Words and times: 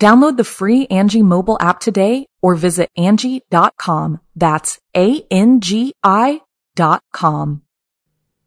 Download 0.00 0.36
the 0.36 0.44
free 0.44 0.86
Angi 0.88 1.22
mobile 1.22 1.56
app 1.60 1.78
today 1.80 2.26
or 2.42 2.54
visit 2.54 2.90
Angi.com. 2.98 4.20
That's 4.34 4.78
A-N-G-I 4.96 6.40
dot 6.74 7.02
com. 7.12 7.62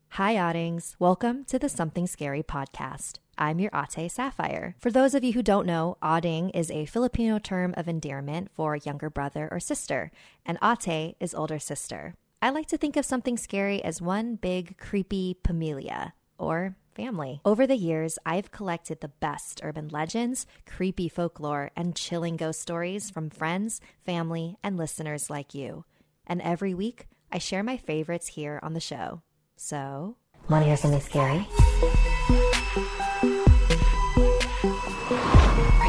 Hi, 0.09 0.35
Adings. 0.35 0.95
Welcome 0.97 1.43
to 1.45 1.59
the 1.59 1.67
Something 1.67 2.07
Scary 2.07 2.41
podcast. 2.41 3.19
I'm 3.37 3.59
your 3.59 3.71
Ate 3.73 4.09
Sapphire. 4.09 4.75
For 4.79 4.89
those 4.89 5.13
of 5.13 5.25
you 5.25 5.33
who 5.33 5.43
don't 5.43 5.65
know, 5.67 5.97
Ading 6.01 6.51
is 6.51 6.71
a 6.71 6.85
Filipino 6.85 7.37
term 7.37 7.73
of 7.75 7.89
endearment 7.89 8.49
for 8.53 8.77
younger 8.77 9.09
brother 9.09 9.49
or 9.51 9.59
sister, 9.59 10.11
and 10.45 10.57
Ate 10.63 11.17
is 11.19 11.33
older 11.33 11.59
sister. 11.59 12.15
I 12.41 12.49
like 12.51 12.67
to 12.67 12.77
think 12.77 12.95
of 12.95 13.05
something 13.05 13.37
scary 13.37 13.83
as 13.83 14.01
one 14.01 14.35
big, 14.35 14.77
creepy 14.77 15.37
pamilya, 15.43 16.13
or 16.37 16.77
family. 16.95 17.41
Over 17.45 17.67
the 17.67 17.75
years, 17.75 18.17
I've 18.25 18.51
collected 18.51 19.01
the 19.01 19.09
best 19.09 19.59
urban 19.63 19.89
legends, 19.89 20.47
creepy 20.65 21.09
folklore, 21.09 21.71
and 21.75 21.95
chilling 21.95 22.37
ghost 22.37 22.61
stories 22.61 23.09
from 23.09 23.29
friends, 23.29 23.81
family, 24.05 24.57
and 24.63 24.77
listeners 24.77 25.29
like 25.29 25.53
you. 25.53 25.85
And 26.25 26.41
every 26.41 26.73
week, 26.73 27.07
I 27.31 27.37
share 27.37 27.63
my 27.63 27.77
favorites 27.77 28.27
here 28.29 28.59
on 28.63 28.73
the 28.73 28.79
show. 28.79 29.21
So, 29.57 30.15
want 30.49 30.63
to 30.63 30.67
hear 30.67 30.77
something 30.77 31.01
scary? 31.01 31.47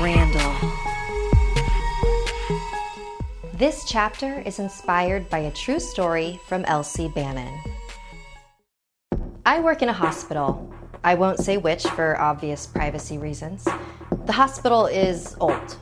Randall. 0.03 0.55
This 3.55 3.87
chapter 3.89 4.41
is 4.41 4.59
inspired 4.59 5.31
by 5.31 5.39
a 5.39 5.51
true 5.53 5.81
story 5.81 6.39
from 6.47 6.65
Elsie 6.67 7.09
Bannon. 7.15 7.53
I 9.47 9.61
work 9.61 9.81
in 9.81 9.89
a 9.89 9.95
hospital. 9.95 10.71
I 11.05 11.15
won't 11.15 11.39
say 11.39 11.57
which 11.57 11.85
for 11.85 12.21
obvious 12.21 12.67
privacy 12.67 13.19
reasons. 13.19 13.67
The 14.27 14.33
hospital 14.33 14.87
is 14.87 15.37
old, 15.41 15.77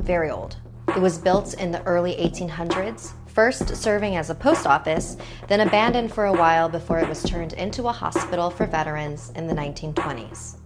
very 0.00 0.30
old. 0.30 0.56
It 0.88 1.00
was 1.00 1.18
built 1.18 1.54
in 1.54 1.70
the 1.70 1.82
early 1.84 2.14
1800s, 2.14 3.12
first 3.26 3.76
serving 3.76 4.16
as 4.16 4.30
a 4.30 4.34
post 4.34 4.66
office, 4.66 5.16
then 5.48 5.60
abandoned 5.60 6.12
for 6.12 6.26
a 6.26 6.32
while 6.32 6.68
before 6.68 7.00
it 7.00 7.08
was 7.08 7.22
turned 7.22 7.52
into 7.54 7.88
a 7.88 7.92
hospital 7.92 8.48
for 8.48 8.66
veterans 8.66 9.32
in 9.34 9.46
the 9.46 9.54
1920s. 9.54 10.56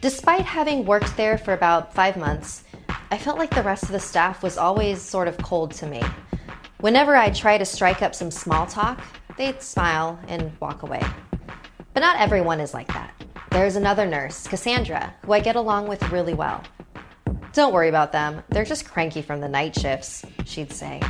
Despite 0.00 0.44
having 0.44 0.84
worked 0.84 1.16
there 1.16 1.38
for 1.38 1.52
about 1.52 1.94
five 1.94 2.16
months, 2.16 2.64
I 3.10 3.18
felt 3.18 3.38
like 3.38 3.54
the 3.54 3.62
rest 3.62 3.84
of 3.84 3.92
the 3.92 4.00
staff 4.00 4.42
was 4.42 4.58
always 4.58 5.00
sort 5.00 5.28
of 5.28 5.38
cold 5.38 5.70
to 5.72 5.86
me. 5.86 6.02
Whenever 6.80 7.16
I'd 7.16 7.34
try 7.34 7.56
to 7.56 7.64
strike 7.64 8.02
up 8.02 8.14
some 8.14 8.30
small 8.30 8.66
talk, 8.66 9.00
they'd 9.38 9.62
smile 9.62 10.18
and 10.28 10.52
walk 10.60 10.82
away. 10.82 11.02
But 11.94 12.00
not 12.00 12.18
everyone 12.18 12.60
is 12.60 12.74
like 12.74 12.88
that. 12.88 13.13
There's 13.54 13.76
another 13.76 14.04
nurse, 14.04 14.48
Cassandra, 14.48 15.14
who 15.24 15.32
I 15.32 15.38
get 15.38 15.54
along 15.54 15.86
with 15.86 16.10
really 16.10 16.34
well. 16.34 16.64
Don't 17.52 17.72
worry 17.72 17.88
about 17.88 18.10
them, 18.10 18.42
they're 18.48 18.64
just 18.64 18.84
cranky 18.84 19.22
from 19.22 19.40
the 19.40 19.48
night 19.48 19.78
shifts, 19.78 20.24
she'd 20.44 20.72
say. 20.72 21.00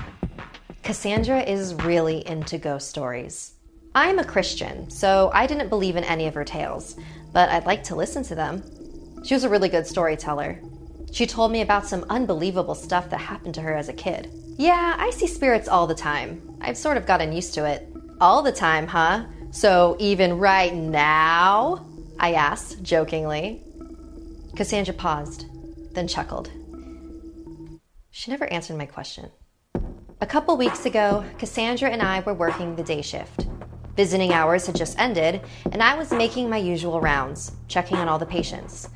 Cassandra 0.83 1.41
is 1.41 1.73
really 1.73 2.25
into 2.29 2.59
ghost 2.59 2.91
stories. 2.91 3.55
I'm 3.95 4.19
a 4.19 4.25
Christian, 4.25 4.91
so 4.91 5.31
I 5.33 5.47
didn't 5.47 5.71
believe 5.71 5.97
in 5.97 6.05
any 6.05 6.27
of 6.27 6.35
her 6.35 6.45
tales, 6.45 6.97
but 7.33 7.49
I'd 7.49 7.65
like 7.65 7.83
to 7.85 7.97
listen 7.97 8.23
to 8.25 8.35
them. 8.35 8.63
She 9.25 9.33
was 9.33 9.45
a 9.45 9.49
really 9.49 9.71
good 9.71 9.87
storyteller. 9.87 10.61
She 11.13 11.25
told 11.25 11.51
me 11.51 11.63
about 11.63 11.87
some 11.87 12.05
unbelievable 12.11 12.75
stuff 12.75 13.09
that 13.09 13.21
happened 13.21 13.55
to 13.55 13.63
her 13.63 13.75
as 13.75 13.89
a 13.89 13.95
kid. 13.95 14.31
Yeah, 14.59 14.97
I 14.99 15.09
see 15.13 15.29
spirits 15.29 15.67
all 15.67 15.87
the 15.87 15.95
time. 15.95 16.59
I've 16.61 16.77
sort 16.77 16.99
of 16.99 17.07
gotten 17.07 17.33
used 17.33 17.55
to 17.55 17.65
it. 17.65 17.89
All 18.21 18.43
the 18.43 18.53
time, 18.53 18.87
huh? 18.87 19.25
So 19.51 19.97
even 19.99 20.39
right 20.39 20.75
now? 20.75 21.87
I 22.19 22.35
asked, 22.35 22.83
jokingly. 22.83 23.63
Cassandra 24.57 24.95
paused, 24.95 25.47
then 25.95 26.07
chuckled. 26.07 26.51
She 28.11 28.31
never 28.31 28.51
answered 28.53 28.79
my 28.79 28.87
question. 28.87 29.31
A 30.21 30.27
couple 30.27 30.57
weeks 30.57 30.87
ago, 30.87 31.25
Cassandra 31.39 31.91
and 31.91 32.01
I 32.01 32.21
were 32.21 32.35
working 32.35 32.77
the 32.77 32.83
day 32.83 33.03
shift. 33.03 33.47
Visiting 33.97 34.33
hours 34.33 34.67
had 34.67 34.77
just 34.77 34.99
ended, 34.99 35.41
and 35.71 35.83
I 35.83 35.97
was 35.97 36.13
making 36.13 36.49
my 36.49 36.57
usual 36.57 37.01
rounds, 37.01 37.53
checking 37.69 37.97
on 37.97 38.09
all 38.09 38.19
the 38.19 38.27
patients. 38.27 38.89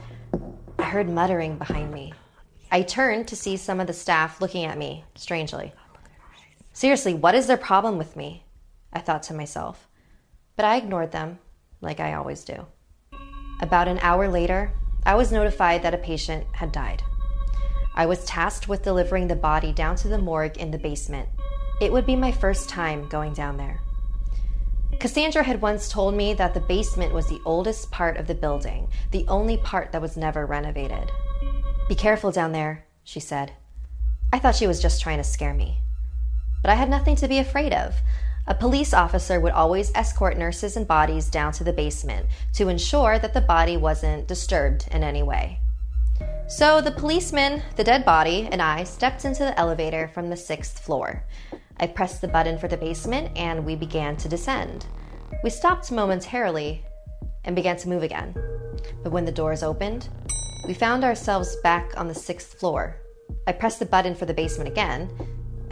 I 0.79 0.85
heard 0.85 1.09
muttering 1.09 1.59
behind 1.59 1.93
me. 1.93 2.15
I 2.71 2.83
turned 2.83 3.29
to 3.29 3.37
see 3.37 3.57
some 3.57 3.81
of 3.81 3.87
the 3.87 3.93
staff 3.93 4.41
looking 4.41 4.65
at 4.65 4.79
me, 4.79 5.05
strangely. 5.17 5.73
Seriously, 6.73 7.15
what 7.15 7.35
is 7.35 7.47
their 7.47 7.57
problem 7.57 7.99
with 7.99 8.17
me? 8.17 8.45
I 8.93 9.01
thought 9.01 9.25
to 9.25 9.35
myself. 9.35 9.89
But 10.57 10.65
I 10.65 10.77
ignored 10.77 11.13
them, 11.13 11.39
like 11.81 12.01
I 12.01 12.15
always 12.15 12.45
do. 12.45 12.67
About 13.61 13.89
an 13.89 13.99
hour 14.03 14.29
later, 14.29 14.73
I 15.05 15.15
was 15.15 15.33
notified 15.33 15.83
that 15.83 15.95
a 15.95 15.99
patient 15.99 16.47
had 16.53 16.71
died. 16.71 17.03
I 17.95 18.07
was 18.07 18.25
tasked 18.25 18.69
with 18.69 18.83
delivering 18.83 19.27
the 19.27 19.35
body 19.35 19.73
down 19.73 19.97
to 19.97 20.09
the 20.09 20.19
morgue 20.19 20.57
in 20.57 20.71
the 20.71 20.79
basement. 20.79 21.29
It 21.81 21.93
would 21.93 22.07
be 22.07 22.15
my 22.15 22.31
first 22.31 22.69
time 22.69 23.09
going 23.09 23.33
down 23.33 23.57
there. 23.57 23.81
Cassandra 25.01 25.43
had 25.43 25.61
once 25.61 25.89
told 25.89 26.15
me 26.15 26.35
that 26.35 26.55
the 26.55 26.61
basement 26.61 27.13
was 27.13 27.29
the 27.29 27.41
oldest 27.45 27.91
part 27.91 28.17
of 28.17 28.27
the 28.27 28.35
building, 28.35 28.89
the 29.11 29.27
only 29.29 29.57
part 29.57 29.93
that 29.93 30.03
was 30.03 30.17
never 30.17 30.47
renovated. 30.47 31.11
Be 31.89 31.95
careful 31.95 32.31
down 32.31 32.53
there, 32.53 32.85
she 33.03 33.21
said. 33.21 33.53
I 34.33 34.39
thought 34.39 34.57
she 34.57 34.67
was 34.67 34.83
just 34.83 35.01
trying 35.01 35.19
to 35.19 35.25
scare 35.25 35.55
me. 35.55 35.81
But 36.63 36.71
I 36.71 36.75
had 36.75 36.91
nothing 36.91 37.17
to 37.17 37.29
be 37.29 37.39
afraid 37.39 37.73
of. 37.73 37.95
A 38.49 38.55
police 38.55 38.95
officer 38.95 39.41
would 39.41 39.53
always 39.53 39.93
escort 39.95 40.39
nurses 40.39 40.79
and 40.79 40.89
bodies 40.89 41.29
down 41.29 41.53
to 41.53 41.65
the 41.65 41.73
basement 41.73 42.25
to 42.55 42.71
ensure 42.71 43.19
that 43.19 43.35
the 43.35 43.43
body 43.43 43.77
wasn't 43.77 44.27
disturbed 44.27 44.89
in 44.91 45.05
any 45.05 45.23
way. 45.23 45.61
So 46.49 46.81
the 46.81 46.91
policeman, 46.91 47.63
the 47.77 47.85
dead 47.85 48.07
body, 48.07 48.49
and 48.51 48.63
I 48.63 48.85
stepped 48.85 49.27
into 49.27 49.45
the 49.45 49.59
elevator 49.61 50.11
from 50.15 50.31
the 50.31 50.37
sixth 50.37 50.79
floor. 50.79 51.23
I 51.79 51.89
pressed 51.89 52.23
the 52.23 52.29
button 52.29 52.59
for 52.59 52.69
the 52.69 52.79
basement 52.79 53.37
and 53.37 53.67
we 53.67 53.77
began 53.77 54.17
to 54.17 54.31
descend. 54.31 54.87
We 55.45 55.51
stopped 55.51 55.93
momentarily 55.93 56.83
and 57.45 57.55
began 57.55 57.77
to 57.77 57.89
move 57.91 58.03
again. 58.03 58.35
But 59.03 59.13
when 59.13 59.27
the 59.27 59.31
doors 59.31 59.63
opened, 59.63 60.09
we 60.67 60.73
found 60.73 61.05
ourselves 61.05 61.55
back 61.63 61.93
on 61.99 62.09
the 62.09 62.15
sixth 62.15 62.59
floor. 62.59 62.97
I 63.47 63.53
pressed 63.53 63.79
the 63.79 63.85
button 63.85 64.15
for 64.15 64.25
the 64.25 64.33
basement 64.33 64.71
again, 64.71 65.11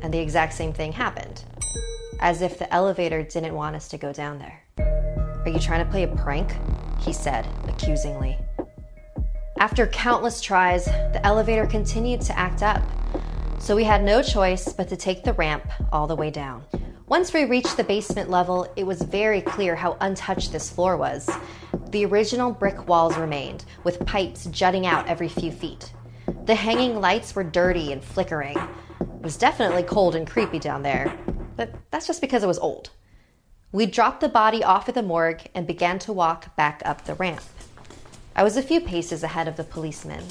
and 0.00 0.12
the 0.12 0.18
exact 0.18 0.52
same 0.52 0.74
thing 0.74 0.92
happened. 0.92 1.42
As 2.20 2.42
if 2.42 2.58
the 2.58 2.72
elevator 2.72 3.22
didn't 3.22 3.54
want 3.54 3.76
us 3.76 3.88
to 3.88 3.98
go 3.98 4.12
down 4.12 4.38
there. 4.38 4.62
Are 4.78 5.48
you 5.48 5.58
trying 5.58 5.84
to 5.84 5.90
play 5.90 6.02
a 6.02 6.08
prank? 6.08 6.54
He 6.98 7.12
said, 7.12 7.46
accusingly. 7.68 8.38
After 9.58 9.86
countless 9.86 10.40
tries, 10.40 10.86
the 10.86 11.20
elevator 11.24 11.66
continued 11.66 12.20
to 12.22 12.38
act 12.38 12.62
up. 12.62 12.82
So 13.58 13.76
we 13.76 13.84
had 13.84 14.02
no 14.02 14.22
choice 14.22 14.72
but 14.72 14.88
to 14.88 14.96
take 14.96 15.24
the 15.24 15.32
ramp 15.34 15.66
all 15.92 16.06
the 16.06 16.16
way 16.16 16.30
down. 16.30 16.64
Once 17.08 17.32
we 17.32 17.44
reached 17.44 17.76
the 17.76 17.84
basement 17.84 18.28
level, 18.28 18.66
it 18.76 18.84
was 18.84 19.00
very 19.02 19.40
clear 19.40 19.76
how 19.76 19.96
untouched 20.00 20.52
this 20.52 20.70
floor 20.70 20.96
was. 20.96 21.30
The 21.90 22.04
original 22.04 22.50
brick 22.50 22.88
walls 22.88 23.16
remained, 23.16 23.64
with 23.84 24.04
pipes 24.04 24.46
jutting 24.46 24.86
out 24.86 25.06
every 25.06 25.28
few 25.28 25.52
feet. 25.52 25.92
The 26.46 26.54
hanging 26.54 27.00
lights 27.00 27.34
were 27.34 27.44
dirty 27.44 27.92
and 27.92 28.02
flickering. 28.02 28.58
It 29.00 29.22
was 29.22 29.36
definitely 29.36 29.84
cold 29.84 30.16
and 30.16 30.26
creepy 30.26 30.58
down 30.58 30.82
there, 30.82 31.16
but 31.56 31.74
that's 31.90 32.06
just 32.06 32.20
because 32.20 32.42
it 32.42 32.46
was 32.46 32.58
old. 32.58 32.90
We 33.72 33.86
dropped 33.86 34.20
the 34.20 34.28
body 34.28 34.62
off 34.62 34.88
at 34.88 34.94
the 34.94 35.02
morgue 35.02 35.42
and 35.54 35.66
began 35.66 35.98
to 36.00 36.12
walk 36.12 36.54
back 36.56 36.82
up 36.84 37.04
the 37.04 37.14
ramp. 37.14 37.42
I 38.34 38.42
was 38.42 38.56
a 38.56 38.62
few 38.62 38.80
paces 38.80 39.22
ahead 39.22 39.48
of 39.48 39.56
the 39.56 39.64
policeman. 39.64 40.24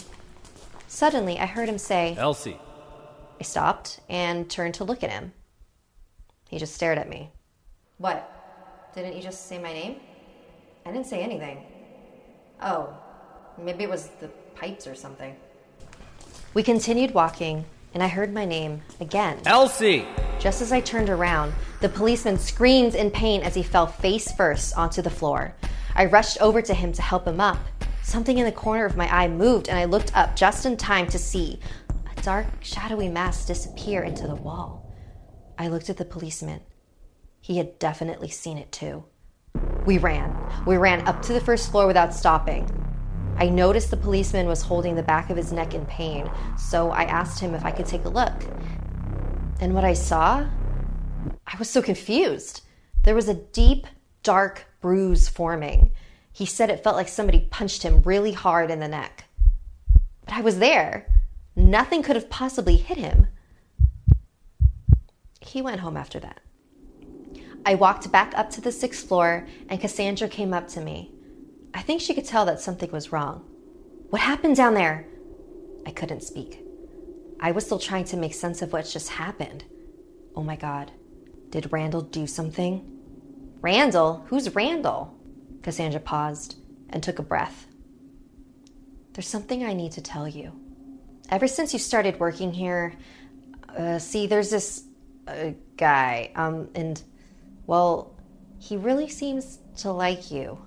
Suddenly, 0.87 1.39
I 1.39 1.45
heard 1.45 1.67
him 1.67 1.77
say, 1.77 2.15
Elsie. 2.17 2.59
I 3.39 3.43
stopped 3.43 3.99
and 4.07 4.49
turned 4.49 4.75
to 4.75 4.83
look 4.83 5.03
at 5.03 5.11
him. 5.11 5.33
He 6.49 6.57
just 6.57 6.73
stared 6.73 6.97
at 6.97 7.09
me. 7.09 7.31
What? 7.97 8.31
Didn't 8.95 9.15
you 9.15 9.21
just 9.21 9.47
say 9.47 9.57
my 9.57 9.73
name? 9.73 9.97
I 10.85 10.91
didn't 10.91 11.07
say 11.07 11.21
anything. 11.21 11.65
Oh, 12.61 12.95
maybe 13.57 13.83
it 13.83 13.89
was 13.89 14.09
the 14.21 14.29
pipes 14.55 14.87
or 14.87 14.95
something. 14.95 15.35
We 16.53 16.63
continued 16.63 17.13
walking, 17.13 17.65
and 17.95 18.03
I 18.03 18.09
heard 18.09 18.33
my 18.33 18.43
name 18.43 18.81
again. 18.99 19.39
Elsie! 19.45 20.05
Just 20.37 20.61
as 20.61 20.73
I 20.73 20.81
turned 20.81 21.09
around, 21.09 21.53
the 21.79 21.87
policeman 21.87 22.37
screamed 22.37 22.93
in 22.93 23.09
pain 23.09 23.41
as 23.41 23.55
he 23.55 23.63
fell 23.63 23.87
face 23.87 24.33
first 24.33 24.77
onto 24.77 25.01
the 25.01 25.09
floor. 25.09 25.55
I 25.95 26.05
rushed 26.05 26.41
over 26.41 26.61
to 26.61 26.73
him 26.73 26.91
to 26.91 27.01
help 27.01 27.25
him 27.25 27.39
up. 27.39 27.57
Something 28.03 28.37
in 28.37 28.45
the 28.45 28.51
corner 28.51 28.85
of 28.85 28.97
my 28.97 29.07
eye 29.07 29.29
moved, 29.29 29.69
and 29.69 29.79
I 29.79 29.85
looked 29.85 30.15
up 30.15 30.35
just 30.35 30.65
in 30.65 30.75
time 30.75 31.07
to 31.07 31.17
see 31.17 31.61
a 31.89 32.21
dark, 32.21 32.47
shadowy 32.59 33.07
mass 33.07 33.45
disappear 33.45 34.03
into 34.03 34.27
the 34.27 34.35
wall. 34.35 34.93
I 35.57 35.69
looked 35.69 35.89
at 35.89 35.95
the 35.95 36.03
policeman. 36.03 36.59
He 37.39 37.57
had 37.57 37.79
definitely 37.79 38.29
seen 38.29 38.57
it 38.57 38.73
too. 38.73 39.05
We 39.85 39.99
ran. 39.99 40.35
We 40.67 40.75
ran 40.75 41.07
up 41.07 41.21
to 41.23 41.33
the 41.33 41.39
first 41.39 41.71
floor 41.71 41.87
without 41.87 42.13
stopping. 42.13 42.69
I 43.37 43.49
noticed 43.49 43.91
the 43.91 43.97
policeman 43.97 44.47
was 44.47 44.61
holding 44.61 44.95
the 44.95 45.03
back 45.03 45.29
of 45.29 45.37
his 45.37 45.51
neck 45.51 45.73
in 45.73 45.85
pain, 45.85 46.29
so 46.57 46.91
I 46.91 47.03
asked 47.03 47.39
him 47.39 47.53
if 47.53 47.65
I 47.65 47.71
could 47.71 47.85
take 47.85 48.05
a 48.05 48.09
look. 48.09 48.33
And 49.59 49.73
what 49.73 49.83
I 49.83 49.93
saw, 49.93 50.45
I 51.45 51.57
was 51.57 51.69
so 51.69 51.81
confused. 51.81 52.61
There 53.03 53.15
was 53.15 53.27
a 53.27 53.33
deep, 53.33 53.87
dark 54.23 54.65
bruise 54.79 55.27
forming. 55.27 55.91
He 56.31 56.45
said 56.45 56.69
it 56.69 56.83
felt 56.83 56.95
like 56.95 57.07
somebody 57.07 57.47
punched 57.51 57.83
him 57.83 58.01
really 58.03 58.31
hard 58.31 58.71
in 58.71 58.79
the 58.79 58.87
neck. 58.87 59.25
But 60.25 60.35
I 60.35 60.41
was 60.41 60.59
there. 60.59 61.07
Nothing 61.55 62.03
could 62.03 62.15
have 62.15 62.29
possibly 62.29 62.77
hit 62.77 62.97
him. 62.97 63.27
He 65.41 65.61
went 65.61 65.81
home 65.81 65.95
after 65.95 66.19
that. 66.19 66.41
I 67.65 67.75
walked 67.75 68.11
back 68.11 68.33
up 68.35 68.49
to 68.51 68.61
the 68.61 68.71
sixth 68.71 69.07
floor, 69.07 69.47
and 69.69 69.79
Cassandra 69.79 70.27
came 70.27 70.53
up 70.53 70.67
to 70.69 70.81
me. 70.81 71.14
I 71.75 71.81
think 71.81 71.99
she 72.01 72.13
could 72.13 72.25
tell 72.25 72.45
that 72.45 72.61
something 72.61 72.89
was 72.91 73.11
wrong. 73.11 73.43
What 74.09 74.21
happened 74.21 74.55
down 74.55 74.75
there? 74.75 75.05
I 75.85 75.91
couldn't 75.91 76.23
speak. 76.23 76.63
I 77.41 77.51
was 77.51 77.65
still 77.65 77.79
trying 77.79 78.05
to 78.05 78.17
make 78.17 78.33
sense 78.33 78.61
of 78.61 78.71
what 78.71 78.85
just 78.85 79.09
happened. 79.09 79.65
Oh 80.37 80.41
my 80.41 80.55
God. 80.55 80.93
Did 81.49 81.73
Randall 81.73 82.01
do 82.01 82.27
something? 82.27 82.89
Randall? 83.59 84.23
Who's 84.27 84.55
Randall? 84.55 85.13
Cassandra 85.63 85.99
paused 85.99 86.55
and 86.91 87.03
took 87.03 87.19
a 87.19 87.23
breath. 87.23 87.67
There's 89.11 89.27
something 89.27 89.65
I 89.65 89.73
need 89.73 89.91
to 89.93 90.01
tell 90.01 90.29
you. 90.29 90.57
Ever 91.29 91.47
since 91.47 91.73
you 91.73 91.79
started 91.79 92.19
working 92.21 92.53
here, 92.53 92.93
uh, 93.77 93.99
see, 93.99 94.27
there's 94.27 94.49
this 94.49 94.85
uh, 95.27 95.51
guy, 95.75 96.31
um, 96.35 96.69
and, 96.73 97.01
well, 97.67 98.15
he 98.59 98.77
really 98.77 99.09
seems 99.09 99.59
to 99.77 99.91
like 99.91 100.31
you. 100.31 100.65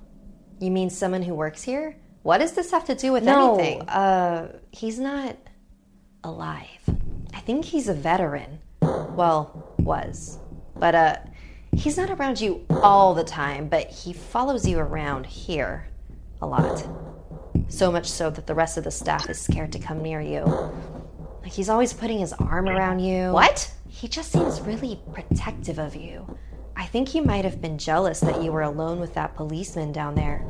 You 0.59 0.71
mean 0.71 0.91
someone 0.91 1.23
who 1.23 1.35
works 1.35 1.63
here? 1.63 1.97
What 2.23 2.39
does 2.39 2.53
this 2.53 2.71
have 2.73 2.85
to 2.87 2.95
do 2.95 3.13
with 3.13 3.25
no, 3.25 3.55
anything? 3.55 3.83
Uh, 3.89 4.59
he's 4.71 4.99
not 4.99 5.37
alive. 6.25 6.81
I 7.33 7.41
think 7.41 7.65
he's 7.65 7.89
a 7.89 7.95
veteran. 7.95 8.59
Well, 8.81 9.75
was. 9.79 10.39
But 10.77 10.95
uh 10.95 11.17
he's 11.73 11.97
not 11.97 12.11
around 12.11 12.41
you 12.41 12.65
all 12.71 13.15
the 13.15 13.25
time, 13.25 13.69
but 13.69 13.89
he 13.89 14.13
follows 14.13 14.67
you 14.67 14.79
around 14.79 15.27
here 15.27 15.89
a 16.43 16.47
lot. 16.47 16.87
So 17.69 17.93
much 17.93 18.07
so 18.07 18.31
that 18.31 18.47
the 18.47 18.55
rest 18.55 18.77
of 18.77 18.85
the 18.85 18.91
staff 18.91 19.29
is 19.29 19.41
scared 19.41 19.73
to 19.73 19.79
come 19.79 20.03
near 20.03 20.21
you. 20.21 20.45
Like 21.43 21.53
he's 21.53 21.69
always 21.69 21.93
putting 21.93 22.19
his 22.19 22.33
arm 22.33 22.69
around 22.69 23.01
you. 23.01 23.33
What? 23.33 23.73
He 23.89 24.09
just 24.09 24.33
seems 24.33 24.61
really 24.61 25.01
protective 25.13 25.79
of 25.79 25.95
you. 25.97 26.39
I 26.79 26.87
think 26.87 27.09
he 27.09 27.21
might 27.21 27.45
have 27.45 27.61
been 27.61 27.77
jealous 27.77 28.21
that 28.21 28.41
you 28.41 28.53
were 28.53 28.63
alone 28.63 29.01
with 29.01 29.13
that 29.15 29.35
policeman 29.35 29.91
down 29.91 30.15
there. 30.15 30.47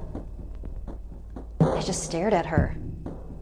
I 1.58 1.80
just 1.80 2.02
stared 2.02 2.34
at 2.34 2.44
her. 2.44 2.76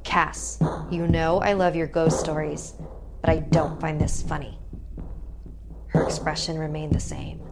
Cass, 0.04 0.60
you 0.88 1.08
know 1.08 1.40
I 1.40 1.54
love 1.54 1.74
your 1.74 1.88
ghost 1.88 2.20
stories, 2.20 2.74
but 3.20 3.28
I 3.28 3.40
don't 3.40 3.80
find 3.80 4.00
this 4.00 4.22
funny. 4.22 4.60
Her 5.88 6.04
expression 6.04 6.58
remained 6.58 6.92
the 6.92 7.00
same. 7.00 7.42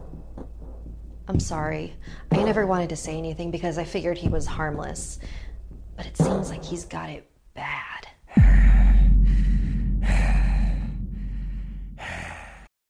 I'm 1.27 1.41
sorry. 1.41 1.95
I 2.31 2.41
never 2.41 2.65
wanted 2.65 2.87
to 2.89 2.95
say 2.95 3.17
anything 3.17 3.51
because 3.51 3.77
I 3.77 3.83
figured 3.83 4.17
he 4.17 4.29
was 4.29 4.45
harmless. 4.45 5.19
But 5.97 6.05
it 6.05 6.15
seems 6.15 6.49
like 6.49 6.63
he's 6.63 6.85
got 6.85 7.09
it 7.09 7.29
bad. 7.53 8.07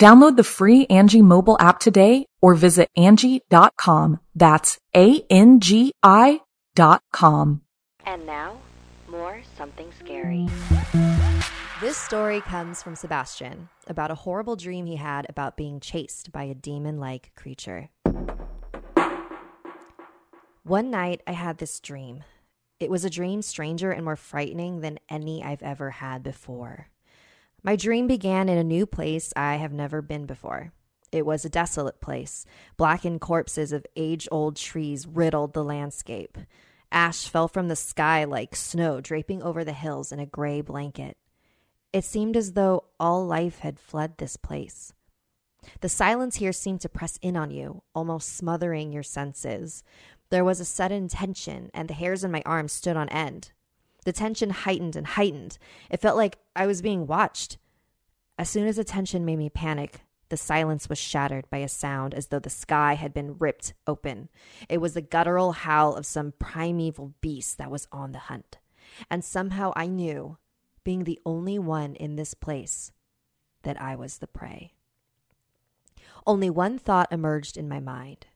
Download 0.00 0.34
the 0.34 0.44
free 0.44 0.86
Angi 0.86 1.20
mobile 1.22 1.58
app 1.60 1.78
today 1.78 2.24
or 2.40 2.54
visit 2.54 2.88
Angi.com. 2.96 4.18
That's 4.34 4.78
A-N-G-I 4.96 6.40
dot 6.74 7.02
com. 7.12 7.60
And 8.06 8.24
now, 8.24 8.56
more 9.10 9.42
something 9.58 9.92
scary. 9.98 10.48
This 11.82 11.98
story 11.98 12.40
comes 12.40 12.82
from 12.82 12.96
Sebastian 12.96 13.68
about 13.88 14.10
a 14.10 14.14
horrible 14.14 14.56
dream 14.56 14.86
he 14.86 14.96
had 14.96 15.26
about 15.28 15.58
being 15.58 15.80
chased 15.80 16.32
by 16.32 16.44
a 16.44 16.54
demon 16.54 16.98
like 16.98 17.32
creature. 17.36 17.90
One 20.62 20.90
night, 20.90 21.20
I 21.26 21.32
had 21.32 21.58
this 21.58 21.78
dream. 21.78 22.24
It 22.78 22.88
was 22.88 23.04
a 23.04 23.10
dream 23.10 23.42
stranger 23.42 23.90
and 23.90 24.06
more 24.06 24.16
frightening 24.16 24.80
than 24.80 24.98
any 25.10 25.44
I've 25.44 25.62
ever 25.62 25.90
had 25.90 26.22
before. 26.22 26.88
My 27.62 27.76
dream 27.76 28.06
began 28.06 28.48
in 28.48 28.56
a 28.56 28.64
new 28.64 28.86
place 28.86 29.32
I 29.36 29.56
have 29.56 29.72
never 29.72 30.00
been 30.00 30.24
before. 30.24 30.72
It 31.12 31.26
was 31.26 31.44
a 31.44 31.50
desolate 31.50 32.00
place. 32.00 32.46
Blackened 32.76 33.20
corpses 33.20 33.72
of 33.72 33.86
age 33.96 34.26
old 34.30 34.56
trees 34.56 35.06
riddled 35.06 35.52
the 35.52 35.64
landscape. 35.64 36.38
Ash 36.90 37.28
fell 37.28 37.48
from 37.48 37.68
the 37.68 37.76
sky 37.76 38.24
like 38.24 38.56
snow 38.56 39.00
draping 39.00 39.42
over 39.42 39.64
the 39.64 39.72
hills 39.72 40.10
in 40.10 40.20
a 40.20 40.26
gray 40.26 40.60
blanket. 40.60 41.16
It 41.92 42.04
seemed 42.04 42.36
as 42.36 42.52
though 42.52 42.84
all 42.98 43.26
life 43.26 43.58
had 43.58 43.78
fled 43.78 44.18
this 44.18 44.36
place. 44.36 44.92
The 45.80 45.88
silence 45.88 46.36
here 46.36 46.52
seemed 46.52 46.80
to 46.82 46.88
press 46.88 47.18
in 47.20 47.36
on 47.36 47.50
you, 47.50 47.82
almost 47.94 48.36
smothering 48.36 48.92
your 48.92 49.02
senses. 49.02 49.84
There 50.30 50.44
was 50.44 50.60
a 50.60 50.64
sudden 50.64 51.08
tension, 51.08 51.70
and 51.74 51.88
the 51.88 51.94
hairs 51.94 52.24
in 52.24 52.30
my 52.30 52.42
arms 52.46 52.72
stood 52.72 52.96
on 52.96 53.08
end. 53.10 53.52
The 54.04 54.12
tension 54.12 54.50
heightened 54.50 54.96
and 54.96 55.06
heightened. 55.06 55.58
It 55.90 56.00
felt 56.00 56.16
like 56.16 56.38
I 56.56 56.66
was 56.66 56.82
being 56.82 57.06
watched. 57.06 57.58
As 58.38 58.48
soon 58.48 58.66
as 58.66 58.76
the 58.76 58.84
tension 58.84 59.24
made 59.24 59.36
me 59.36 59.50
panic, 59.50 60.02
the 60.30 60.36
silence 60.36 60.88
was 60.88 60.98
shattered 60.98 61.50
by 61.50 61.58
a 61.58 61.68
sound 61.68 62.14
as 62.14 62.28
though 62.28 62.38
the 62.38 62.48
sky 62.48 62.94
had 62.94 63.12
been 63.12 63.36
ripped 63.38 63.74
open. 63.86 64.28
It 64.68 64.78
was 64.78 64.94
the 64.94 65.02
guttural 65.02 65.52
howl 65.52 65.96
of 65.96 66.06
some 66.06 66.32
primeval 66.38 67.14
beast 67.20 67.58
that 67.58 67.70
was 67.70 67.88
on 67.92 68.12
the 68.12 68.18
hunt. 68.20 68.58
And 69.10 69.24
somehow 69.24 69.72
I 69.76 69.86
knew, 69.86 70.38
being 70.84 71.04
the 71.04 71.20
only 71.26 71.58
one 71.58 71.94
in 71.96 72.16
this 72.16 72.34
place, 72.34 72.92
that 73.62 73.80
I 73.80 73.96
was 73.96 74.18
the 74.18 74.26
prey. 74.26 74.72
Only 76.26 76.48
one 76.48 76.78
thought 76.78 77.12
emerged 77.12 77.56
in 77.56 77.68
my 77.68 77.80
mind 77.80 78.26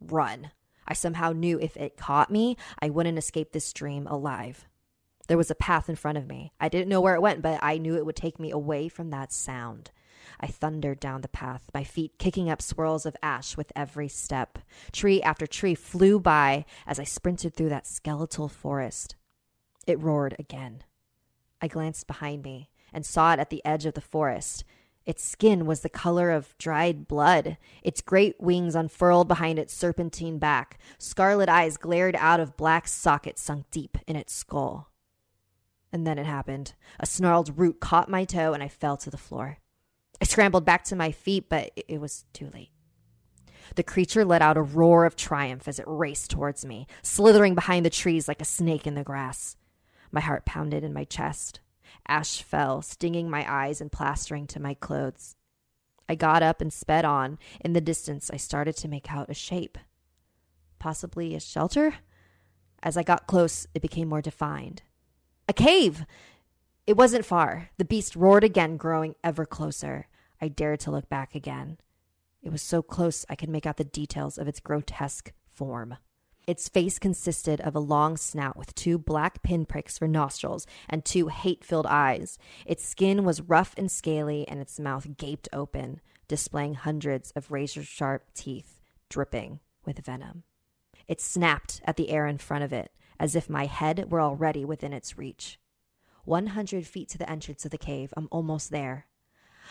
run. 0.00 0.52
I 0.86 0.94
somehow 0.94 1.32
knew 1.32 1.58
if 1.60 1.76
it 1.76 1.96
caught 1.96 2.30
me, 2.30 2.56
I 2.80 2.88
wouldn't 2.88 3.18
escape 3.18 3.52
this 3.52 3.72
dream 3.72 4.06
alive. 4.06 4.66
There 5.28 5.36
was 5.38 5.50
a 5.50 5.54
path 5.54 5.88
in 5.88 5.94
front 5.94 6.18
of 6.18 6.26
me. 6.26 6.52
I 6.58 6.68
didn't 6.68 6.88
know 6.88 7.00
where 7.00 7.14
it 7.14 7.22
went, 7.22 7.42
but 7.42 7.60
I 7.62 7.78
knew 7.78 7.96
it 7.96 8.06
would 8.06 8.16
take 8.16 8.40
me 8.40 8.50
away 8.50 8.88
from 8.88 9.10
that 9.10 9.30
sound. 9.30 9.90
I 10.40 10.46
thundered 10.46 11.00
down 11.00 11.20
the 11.20 11.28
path, 11.28 11.70
my 11.74 11.84
feet 11.84 12.18
kicking 12.18 12.48
up 12.48 12.62
swirls 12.62 13.04
of 13.04 13.16
ash 13.22 13.56
with 13.56 13.70
every 13.76 14.08
step. 14.08 14.58
Tree 14.90 15.20
after 15.22 15.46
tree 15.46 15.74
flew 15.74 16.18
by 16.18 16.64
as 16.86 16.98
I 16.98 17.04
sprinted 17.04 17.54
through 17.54 17.68
that 17.68 17.86
skeletal 17.86 18.48
forest. 18.48 19.16
It 19.86 20.00
roared 20.00 20.34
again. 20.38 20.82
I 21.60 21.68
glanced 21.68 22.06
behind 22.06 22.42
me 22.42 22.70
and 22.92 23.04
saw 23.04 23.32
it 23.34 23.38
at 23.38 23.50
the 23.50 23.64
edge 23.64 23.84
of 23.84 23.94
the 23.94 24.00
forest. 24.00 24.64
Its 25.04 25.24
skin 25.24 25.66
was 25.66 25.80
the 25.80 25.88
color 25.88 26.30
of 26.30 26.56
dried 26.58 27.08
blood. 27.08 27.56
Its 27.82 28.00
great 28.00 28.40
wings 28.40 28.74
unfurled 28.74 29.28
behind 29.28 29.58
its 29.58 29.74
serpentine 29.74 30.38
back. 30.38 30.78
Scarlet 30.98 31.48
eyes 31.48 31.76
glared 31.76 32.16
out 32.16 32.40
of 32.40 32.56
black 32.56 32.86
sockets 32.88 33.42
sunk 33.42 33.70
deep 33.70 33.98
in 34.06 34.16
its 34.16 34.32
skull. 34.34 34.87
And 35.92 36.06
then 36.06 36.18
it 36.18 36.26
happened. 36.26 36.74
A 37.00 37.06
snarled 37.06 37.58
root 37.58 37.80
caught 37.80 38.10
my 38.10 38.24
toe 38.24 38.52
and 38.52 38.62
I 38.62 38.68
fell 38.68 38.96
to 38.98 39.10
the 39.10 39.16
floor. 39.16 39.58
I 40.20 40.24
scrambled 40.24 40.64
back 40.64 40.84
to 40.84 40.96
my 40.96 41.12
feet, 41.12 41.48
but 41.48 41.70
it 41.88 42.00
was 42.00 42.24
too 42.32 42.50
late. 42.52 42.70
The 43.76 43.82
creature 43.82 44.24
let 44.24 44.42
out 44.42 44.56
a 44.56 44.62
roar 44.62 45.04
of 45.04 45.16
triumph 45.16 45.68
as 45.68 45.78
it 45.78 45.84
raced 45.86 46.30
towards 46.30 46.64
me, 46.64 46.86
slithering 47.02 47.54
behind 47.54 47.84
the 47.84 47.90
trees 47.90 48.28
like 48.28 48.40
a 48.40 48.46
snake 48.46 48.86
in 48.86 48.94
the 48.94 49.04
grass. 49.04 49.56
My 50.10 50.20
heart 50.20 50.44
pounded 50.44 50.84
in 50.84 50.92
my 50.92 51.04
chest. 51.04 51.60
Ash 52.06 52.42
fell, 52.42 52.80
stinging 52.82 53.28
my 53.28 53.44
eyes 53.50 53.80
and 53.80 53.92
plastering 53.92 54.46
to 54.48 54.60
my 54.60 54.74
clothes. 54.74 55.36
I 56.08 56.14
got 56.14 56.42
up 56.42 56.60
and 56.60 56.72
sped 56.72 57.04
on. 57.04 57.38
In 57.60 57.74
the 57.74 57.80
distance, 57.80 58.30
I 58.32 58.38
started 58.38 58.76
to 58.78 58.88
make 58.88 59.12
out 59.12 59.28
a 59.28 59.34
shape. 59.34 59.76
Possibly 60.78 61.34
a 61.34 61.40
shelter? 61.40 61.96
As 62.82 62.96
I 62.96 63.02
got 63.02 63.26
close, 63.26 63.66
it 63.74 63.82
became 63.82 64.08
more 64.08 64.22
defined. 64.22 64.82
A 65.48 65.54
cave! 65.54 66.04
It 66.86 66.98
wasn't 66.98 67.24
far. 67.24 67.70
The 67.78 67.84
beast 67.86 68.14
roared 68.14 68.44
again, 68.44 68.76
growing 68.76 69.14
ever 69.24 69.46
closer. 69.46 70.06
I 70.42 70.48
dared 70.48 70.80
to 70.80 70.90
look 70.90 71.08
back 71.08 71.34
again. 71.34 71.78
It 72.42 72.52
was 72.52 72.60
so 72.60 72.82
close 72.82 73.24
I 73.30 73.34
could 73.34 73.48
make 73.48 73.64
out 73.64 73.78
the 73.78 73.84
details 73.84 74.36
of 74.36 74.46
its 74.46 74.60
grotesque 74.60 75.32
form. 75.50 75.96
Its 76.46 76.68
face 76.68 76.98
consisted 76.98 77.62
of 77.62 77.74
a 77.74 77.80
long 77.80 78.18
snout 78.18 78.58
with 78.58 78.74
two 78.74 78.98
black 78.98 79.42
pinpricks 79.42 79.96
for 79.96 80.06
nostrils 80.06 80.66
and 80.88 81.02
two 81.02 81.28
hate 81.28 81.64
filled 81.64 81.86
eyes. 81.86 82.38
Its 82.66 82.84
skin 82.84 83.24
was 83.24 83.40
rough 83.40 83.74
and 83.78 83.90
scaly, 83.90 84.46
and 84.48 84.60
its 84.60 84.78
mouth 84.78 85.16
gaped 85.16 85.48
open, 85.52 86.00
displaying 86.26 86.74
hundreds 86.74 87.30
of 87.30 87.50
razor 87.50 87.82
sharp 87.82 88.34
teeth 88.34 88.82
dripping 89.08 89.60
with 89.86 90.04
venom. 90.04 90.42
It 91.06 91.22
snapped 91.22 91.80
at 91.84 91.96
the 91.96 92.10
air 92.10 92.26
in 92.26 92.36
front 92.36 92.64
of 92.64 92.72
it, 92.72 92.92
as 93.18 93.34
if 93.34 93.50
my 93.50 93.66
head 93.66 94.10
were 94.10 94.20
already 94.20 94.64
within 94.64 94.92
its 94.92 95.18
reach. 95.18 95.58
100 96.24 96.86
feet 96.86 97.08
to 97.08 97.18
the 97.18 97.30
entrance 97.30 97.64
of 97.64 97.70
the 97.70 97.78
cave, 97.78 98.12
I'm 98.16 98.28
almost 98.30 98.70
there. 98.70 99.06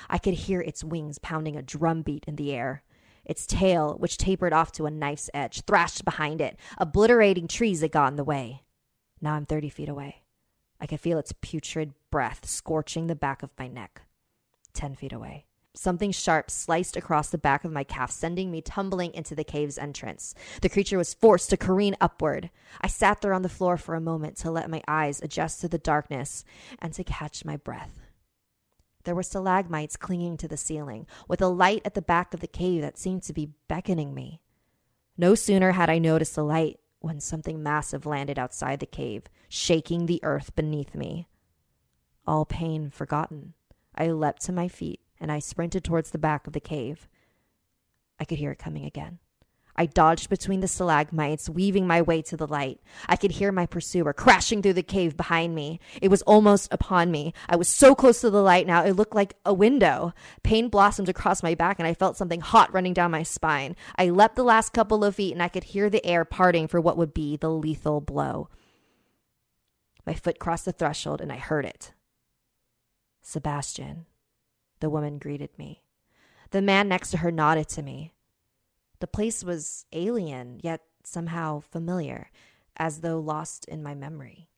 I 0.09 0.17
could 0.17 0.33
hear 0.33 0.61
its 0.61 0.83
wings 0.83 1.19
pounding 1.19 1.55
a 1.55 1.61
drum 1.61 2.01
beat 2.01 2.25
in 2.27 2.35
the 2.35 2.53
air. 2.53 2.83
Its 3.25 3.45
tail, 3.45 3.95
which 3.97 4.17
tapered 4.17 4.53
off 4.53 4.71
to 4.73 4.85
a 4.85 4.91
knife's 4.91 5.29
edge, 5.33 5.61
thrashed 5.61 6.05
behind 6.05 6.39
it, 6.41 6.57
obliterating 6.77 7.47
trees 7.47 7.81
that 7.81 7.91
got 7.91 8.11
in 8.11 8.15
the 8.15 8.23
way. 8.23 8.63
Now 9.21 9.33
I'm 9.33 9.45
30 9.45 9.69
feet 9.69 9.89
away. 9.89 10.23
I 10.79 10.85
could 10.85 10.99
feel 10.99 11.17
its 11.17 11.33
putrid 11.41 11.93
breath 12.11 12.47
scorching 12.47 13.07
the 13.07 13.15
back 13.15 13.43
of 13.43 13.51
my 13.57 13.67
neck. 13.67 14.03
10 14.73 14.95
feet 14.95 15.13
away. 15.13 15.45
Something 15.77 16.11
sharp 16.11 16.49
sliced 16.49 16.97
across 16.97 17.29
the 17.29 17.37
back 17.37 17.63
of 17.63 17.71
my 17.71 17.83
calf, 17.83 18.09
sending 18.09 18.49
me 18.49 18.61
tumbling 18.61 19.13
into 19.13 19.35
the 19.35 19.43
cave's 19.43 19.77
entrance. 19.77 20.33
The 20.63 20.69
creature 20.69 20.97
was 20.97 21.13
forced 21.13 21.51
to 21.51 21.57
careen 21.57 21.95
upward. 22.01 22.49
I 22.81 22.87
sat 22.87 23.21
there 23.21 23.31
on 23.31 23.43
the 23.43 23.47
floor 23.47 23.77
for 23.77 23.93
a 23.93 24.01
moment 24.01 24.37
to 24.37 24.49
let 24.49 24.71
my 24.71 24.81
eyes 24.87 25.21
adjust 25.21 25.61
to 25.61 25.67
the 25.67 25.77
darkness 25.77 26.43
and 26.79 26.93
to 26.93 27.03
catch 27.03 27.45
my 27.45 27.57
breath. 27.57 27.99
There 29.03 29.13
were 29.13 29.21
stalagmites 29.21 29.97
clinging 29.97 30.37
to 30.37 30.47
the 30.47 30.57
ceiling, 30.57 31.05
with 31.27 31.43
a 31.43 31.47
light 31.47 31.83
at 31.85 31.93
the 31.93 32.01
back 32.01 32.33
of 32.33 32.39
the 32.39 32.47
cave 32.47 32.81
that 32.81 32.97
seemed 32.97 33.21
to 33.23 33.33
be 33.33 33.51
beckoning 33.67 34.15
me. 34.15 34.41
No 35.15 35.35
sooner 35.35 35.73
had 35.73 35.91
I 35.91 35.99
noticed 35.99 36.33
the 36.33 36.43
light 36.43 36.79
when 37.01 37.19
something 37.19 37.61
massive 37.61 38.07
landed 38.07 38.39
outside 38.39 38.79
the 38.79 38.87
cave, 38.87 39.25
shaking 39.47 40.07
the 40.07 40.21
earth 40.23 40.55
beneath 40.55 40.95
me. 40.95 41.27
All 42.25 42.45
pain 42.45 42.89
forgotten, 42.89 43.53
I 43.93 44.07
leapt 44.07 44.41
to 44.45 44.51
my 44.51 44.67
feet 44.67 45.01
and 45.19 45.31
I 45.31 45.39
sprinted 45.39 45.83
towards 45.83 46.11
the 46.11 46.17
back 46.17 46.47
of 46.47 46.53
the 46.53 46.59
cave. 46.59 47.07
I 48.19 48.25
could 48.25 48.37
hear 48.37 48.51
it 48.51 48.59
coming 48.59 48.85
again. 48.85 49.19
I 49.77 49.85
dodged 49.85 50.29
between 50.29 50.61
the 50.61 50.67
stalagmites, 50.67 51.49
weaving 51.49 51.85
my 51.85 52.01
way 52.01 52.23
to 52.23 52.35
the 52.35 52.47
light. 52.47 52.79
I 53.07 53.15
could 53.15 53.31
hear 53.31 53.51
my 53.51 53.67
pursuer 53.67 54.11
crashing 54.11 54.61
through 54.61 54.73
the 54.73 54.81
cave 54.81 55.15
behind 55.15 55.53
me. 55.53 55.79
It 56.01 56.07
was 56.07 56.23
almost 56.23 56.67
upon 56.73 57.11
me. 57.11 57.33
I 57.47 57.57
was 57.57 57.67
so 57.67 57.93
close 57.93 58.21
to 58.21 58.31
the 58.31 58.41
light 58.41 58.65
now, 58.65 58.83
it 58.83 58.93
looked 58.93 59.13
like 59.13 59.35
a 59.45 59.53
window. 59.53 60.13
Pain 60.41 60.69
blossomed 60.69 61.09
across 61.09 61.43
my 61.43 61.53
back, 61.53 61.77
and 61.77 61.87
I 61.87 61.93
felt 61.93 62.17
something 62.17 62.41
hot 62.41 62.73
running 62.73 62.93
down 62.93 63.11
my 63.11 63.21
spine. 63.21 63.75
I 63.95 64.09
leapt 64.09 64.35
the 64.35 64.43
last 64.43 64.73
couple 64.73 65.03
of 65.03 65.15
feet, 65.15 65.33
and 65.33 65.43
I 65.43 65.47
could 65.47 65.65
hear 65.65 65.91
the 65.91 66.05
air 66.05 66.25
parting 66.25 66.67
for 66.67 66.81
what 66.81 66.97
would 66.97 67.13
be 67.13 67.37
the 67.37 67.51
lethal 67.51 68.01
blow. 68.01 68.49
My 70.07 70.15
foot 70.15 70.39
crossed 70.39 70.65
the 70.65 70.71
threshold, 70.71 71.21
and 71.21 71.31
I 71.31 71.37
heard 71.37 71.65
it. 71.65 71.93
Sebastian, 73.21 74.05
the 74.79 74.89
woman 74.89 75.17
greeted 75.17 75.49
me. 75.57 75.83
The 76.51 76.61
man 76.61 76.87
next 76.87 77.11
to 77.11 77.17
her 77.17 77.31
nodded 77.31 77.67
to 77.69 77.81
me. 77.81 78.13
The 78.99 79.07
place 79.07 79.43
was 79.43 79.85
alien, 79.91 80.59
yet 80.63 80.81
somehow 81.03 81.59
familiar, 81.59 82.31
as 82.77 83.01
though 83.01 83.19
lost 83.19 83.65
in 83.65 83.83
my 83.83 83.93
memory. 83.93 84.49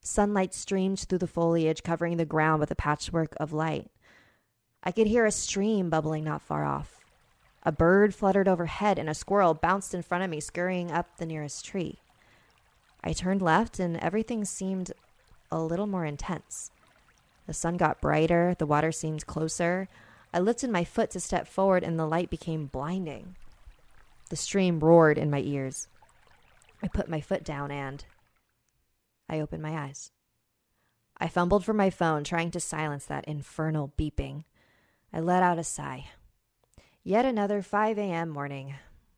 Sunlight 0.00 0.54
streamed 0.54 1.00
through 1.00 1.18
the 1.18 1.26
foliage, 1.26 1.82
covering 1.82 2.16
the 2.16 2.24
ground 2.24 2.60
with 2.60 2.70
a 2.70 2.76
patchwork 2.76 3.34
of 3.38 3.52
light. 3.52 3.90
I 4.82 4.92
could 4.92 5.06
hear 5.06 5.26
a 5.26 5.30
stream 5.30 5.90
bubbling 5.90 6.24
not 6.24 6.42
far 6.42 6.64
off. 6.64 7.00
A 7.64 7.72
bird 7.72 8.14
fluttered 8.14 8.48
overhead, 8.48 8.98
and 8.98 9.08
a 9.08 9.14
squirrel 9.14 9.54
bounced 9.54 9.92
in 9.92 10.02
front 10.02 10.24
of 10.24 10.30
me, 10.30 10.40
scurrying 10.40 10.90
up 10.90 11.16
the 11.16 11.26
nearest 11.26 11.64
tree. 11.64 11.98
I 13.02 13.12
turned 13.12 13.42
left, 13.42 13.78
and 13.78 13.96
everything 13.98 14.44
seemed 14.44 14.92
a 15.50 15.60
little 15.60 15.86
more 15.86 16.04
intense. 16.04 16.70
The 17.48 17.54
sun 17.54 17.78
got 17.78 18.02
brighter, 18.02 18.54
the 18.58 18.66
water 18.66 18.92
seemed 18.92 19.26
closer. 19.26 19.88
I 20.34 20.38
lifted 20.38 20.68
my 20.68 20.84
foot 20.84 21.10
to 21.12 21.20
step 21.20 21.48
forward, 21.48 21.82
and 21.82 21.98
the 21.98 22.06
light 22.06 22.28
became 22.28 22.66
blinding. 22.66 23.36
The 24.28 24.36
stream 24.36 24.80
roared 24.80 25.16
in 25.16 25.30
my 25.30 25.40
ears. 25.40 25.88
I 26.82 26.88
put 26.88 27.08
my 27.08 27.22
foot 27.22 27.44
down 27.44 27.70
and 27.70 28.04
I 29.30 29.40
opened 29.40 29.62
my 29.62 29.78
eyes. 29.78 30.12
I 31.16 31.28
fumbled 31.28 31.64
for 31.64 31.72
my 31.72 31.88
phone, 31.88 32.22
trying 32.22 32.50
to 32.50 32.60
silence 32.60 33.06
that 33.06 33.24
infernal 33.24 33.94
beeping. 33.96 34.44
I 35.10 35.20
let 35.20 35.42
out 35.42 35.58
a 35.58 35.64
sigh. 35.64 36.10
Yet 37.02 37.24
another 37.24 37.62
5 37.62 37.96
a.m. 37.96 38.28
morning. 38.28 38.74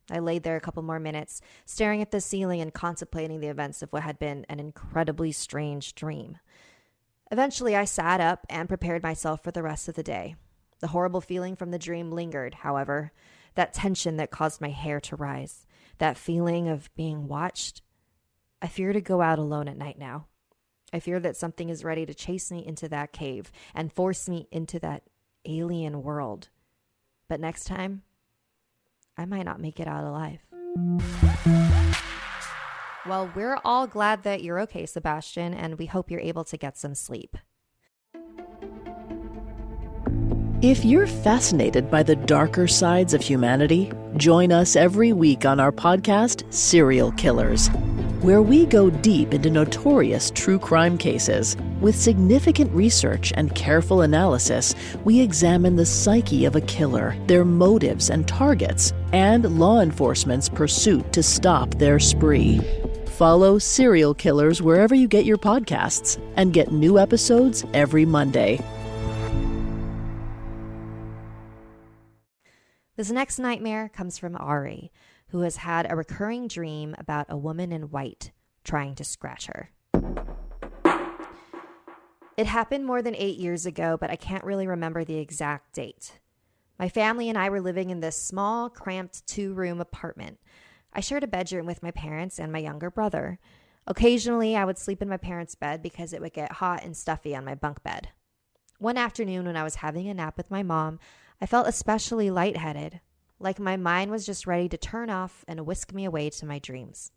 I 0.09 0.19
laid 0.19 0.43
there 0.43 0.55
a 0.55 0.61
couple 0.61 0.83
more 0.83 0.99
minutes, 0.99 1.41
staring 1.65 2.01
at 2.01 2.11
the 2.11 2.21
ceiling 2.21 2.61
and 2.61 2.73
contemplating 2.73 3.41
the 3.41 3.49
events 3.49 3.81
of 3.81 3.91
what 3.91 4.03
had 4.03 4.17
been 4.17 4.45
an 4.47 4.61
incredibly 4.61 5.33
strange 5.33 5.95
dream. 5.95 6.37
Eventually, 7.31 7.77
I 7.77 7.85
sat 7.85 8.19
up 8.19 8.45
and 8.49 8.67
prepared 8.67 9.01
myself 9.01 9.41
for 9.41 9.51
the 9.51 9.63
rest 9.63 9.87
of 9.87 9.95
the 9.95 10.03
day. 10.03 10.35
The 10.79 10.87
horrible 10.87 11.21
feeling 11.21 11.55
from 11.55 11.71
the 11.71 11.79
dream 11.79 12.11
lingered, 12.11 12.55
however 12.55 13.13
that 13.55 13.73
tension 13.73 14.17
that 14.17 14.31
caused 14.31 14.61
my 14.61 14.69
hair 14.69 14.99
to 15.01 15.15
rise, 15.15 15.65
that 15.97 16.17
feeling 16.17 16.67
of 16.67 16.93
being 16.95 17.27
watched. 17.27 17.81
I 18.61 18.67
fear 18.67 18.93
to 18.93 19.01
go 19.01 19.21
out 19.21 19.39
alone 19.39 19.67
at 19.67 19.77
night 19.77 19.97
now. 19.97 20.27
I 20.93 20.99
fear 20.99 21.19
that 21.21 21.37
something 21.37 21.69
is 21.69 21.83
ready 21.83 22.05
to 22.05 22.13
chase 22.13 22.51
me 22.51 22.65
into 22.65 22.89
that 22.89 23.13
cave 23.13 23.51
and 23.73 23.93
force 23.93 24.27
me 24.27 24.47
into 24.51 24.79
that 24.79 25.03
alien 25.45 26.03
world. 26.03 26.49
But 27.29 27.39
next 27.39 27.63
time, 27.65 28.03
I 29.17 29.25
might 29.25 29.45
not 29.45 29.61
make 29.61 29.79
it 29.79 29.87
out 29.87 30.03
alive. 30.03 30.39
Well, 33.07 33.31
we're 33.35 33.57
all 33.65 33.87
glad 33.87 34.21
that 34.23 34.43
you're 34.43 34.59
okay, 34.61 34.85
Sebastian, 34.85 35.55
and 35.55 35.79
we 35.79 35.87
hope 35.87 36.11
you're 36.11 36.19
able 36.19 36.43
to 36.43 36.55
get 36.55 36.77
some 36.77 36.93
sleep. 36.93 37.35
If 40.61 40.85
you're 40.85 41.07
fascinated 41.07 41.89
by 41.89 42.03
the 42.03 42.15
darker 42.15 42.67
sides 42.67 43.15
of 43.15 43.21
humanity, 43.21 43.91
join 44.17 44.51
us 44.51 44.75
every 44.75 45.13
week 45.13 45.45
on 45.45 45.59
our 45.59 45.71
podcast, 45.71 46.43
Serial 46.53 47.11
Killers, 47.13 47.69
where 48.21 48.43
we 48.43 48.67
go 48.67 48.91
deep 48.91 49.33
into 49.33 49.49
notorious 49.49 50.29
true 50.29 50.59
crime 50.59 50.95
cases. 50.99 51.57
With 51.79 51.95
significant 51.95 52.71
research 52.71 53.33
and 53.35 53.55
careful 53.55 54.01
analysis, 54.01 54.75
we 55.03 55.19
examine 55.19 55.75
the 55.75 55.87
psyche 55.87 56.45
of 56.45 56.55
a 56.55 56.61
killer, 56.61 57.15
their 57.25 57.45
motives 57.45 58.11
and 58.11 58.27
targets, 58.27 58.93
and 59.11 59.57
law 59.57 59.79
enforcement's 59.79 60.47
pursuit 60.47 61.11
to 61.13 61.23
stop 61.23 61.73
their 61.79 61.97
spree. 61.97 62.61
Follow 63.21 63.59
Serial 63.59 64.15
Killers 64.15 64.63
wherever 64.63 64.95
you 64.95 65.07
get 65.07 65.25
your 65.25 65.37
podcasts 65.37 66.19
and 66.37 66.51
get 66.51 66.71
new 66.71 66.97
episodes 66.97 67.63
every 67.71 68.03
Monday. 68.03 68.59
This 72.95 73.11
next 73.11 73.37
nightmare 73.37 73.89
comes 73.89 74.17
from 74.17 74.35
Ari, 74.35 74.91
who 75.27 75.41
has 75.41 75.57
had 75.57 75.85
a 75.87 75.95
recurring 75.95 76.47
dream 76.47 76.95
about 76.97 77.27
a 77.29 77.37
woman 77.37 77.71
in 77.71 77.91
white 77.91 78.31
trying 78.63 78.95
to 78.95 79.03
scratch 79.03 79.45
her. 79.45 79.69
It 82.37 82.47
happened 82.47 82.87
more 82.87 83.03
than 83.03 83.13
eight 83.15 83.37
years 83.37 83.67
ago, 83.67 83.97
but 84.01 84.09
I 84.09 84.15
can't 84.15 84.43
really 84.43 84.65
remember 84.65 85.03
the 85.03 85.19
exact 85.19 85.73
date. 85.73 86.19
My 86.79 86.89
family 86.89 87.29
and 87.29 87.37
I 87.37 87.51
were 87.51 87.61
living 87.61 87.91
in 87.91 87.99
this 87.99 88.19
small, 88.19 88.67
cramped 88.67 89.27
two 89.27 89.53
room 89.53 89.79
apartment. 89.79 90.39
I 90.93 90.99
shared 90.99 91.23
a 91.23 91.27
bedroom 91.27 91.65
with 91.65 91.83
my 91.83 91.91
parents 91.91 92.39
and 92.39 92.51
my 92.51 92.59
younger 92.59 92.89
brother. 92.89 93.39
Occasionally, 93.87 94.55
I 94.55 94.65
would 94.65 94.77
sleep 94.77 95.01
in 95.01 95.09
my 95.09 95.17
parents' 95.17 95.55
bed 95.55 95.81
because 95.81 96.13
it 96.13 96.21
would 96.21 96.33
get 96.33 96.53
hot 96.53 96.83
and 96.83 96.95
stuffy 96.95 97.35
on 97.35 97.45
my 97.45 97.55
bunk 97.55 97.81
bed. 97.83 98.09
One 98.79 98.97
afternoon, 98.97 99.45
when 99.45 99.57
I 99.57 99.63
was 99.63 99.75
having 99.75 100.07
a 100.09 100.13
nap 100.13 100.37
with 100.37 100.51
my 100.51 100.63
mom, 100.63 100.99
I 101.39 101.45
felt 101.45 101.67
especially 101.67 102.29
lightheaded, 102.29 102.99
like 103.39 103.59
my 103.59 103.77
mind 103.77 104.11
was 104.11 104.25
just 104.25 104.45
ready 104.45 104.69
to 104.69 104.77
turn 104.77 105.09
off 105.09 105.43
and 105.47 105.65
whisk 105.65 105.93
me 105.93 106.05
away 106.05 106.29
to 106.29 106.45
my 106.45 106.59
dreams. 106.59 107.11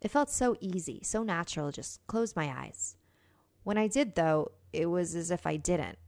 It 0.00 0.10
felt 0.10 0.30
so 0.30 0.56
easy, 0.60 1.00
so 1.02 1.22
natural, 1.22 1.70
just 1.70 2.04
close 2.06 2.36
my 2.36 2.52
eyes. 2.56 2.96
When 3.62 3.78
I 3.78 3.88
did, 3.88 4.14
though, 4.14 4.52
it 4.72 4.86
was 4.86 5.14
as 5.14 5.30
if 5.30 5.46
I 5.46 5.56
didn't. 5.56 5.98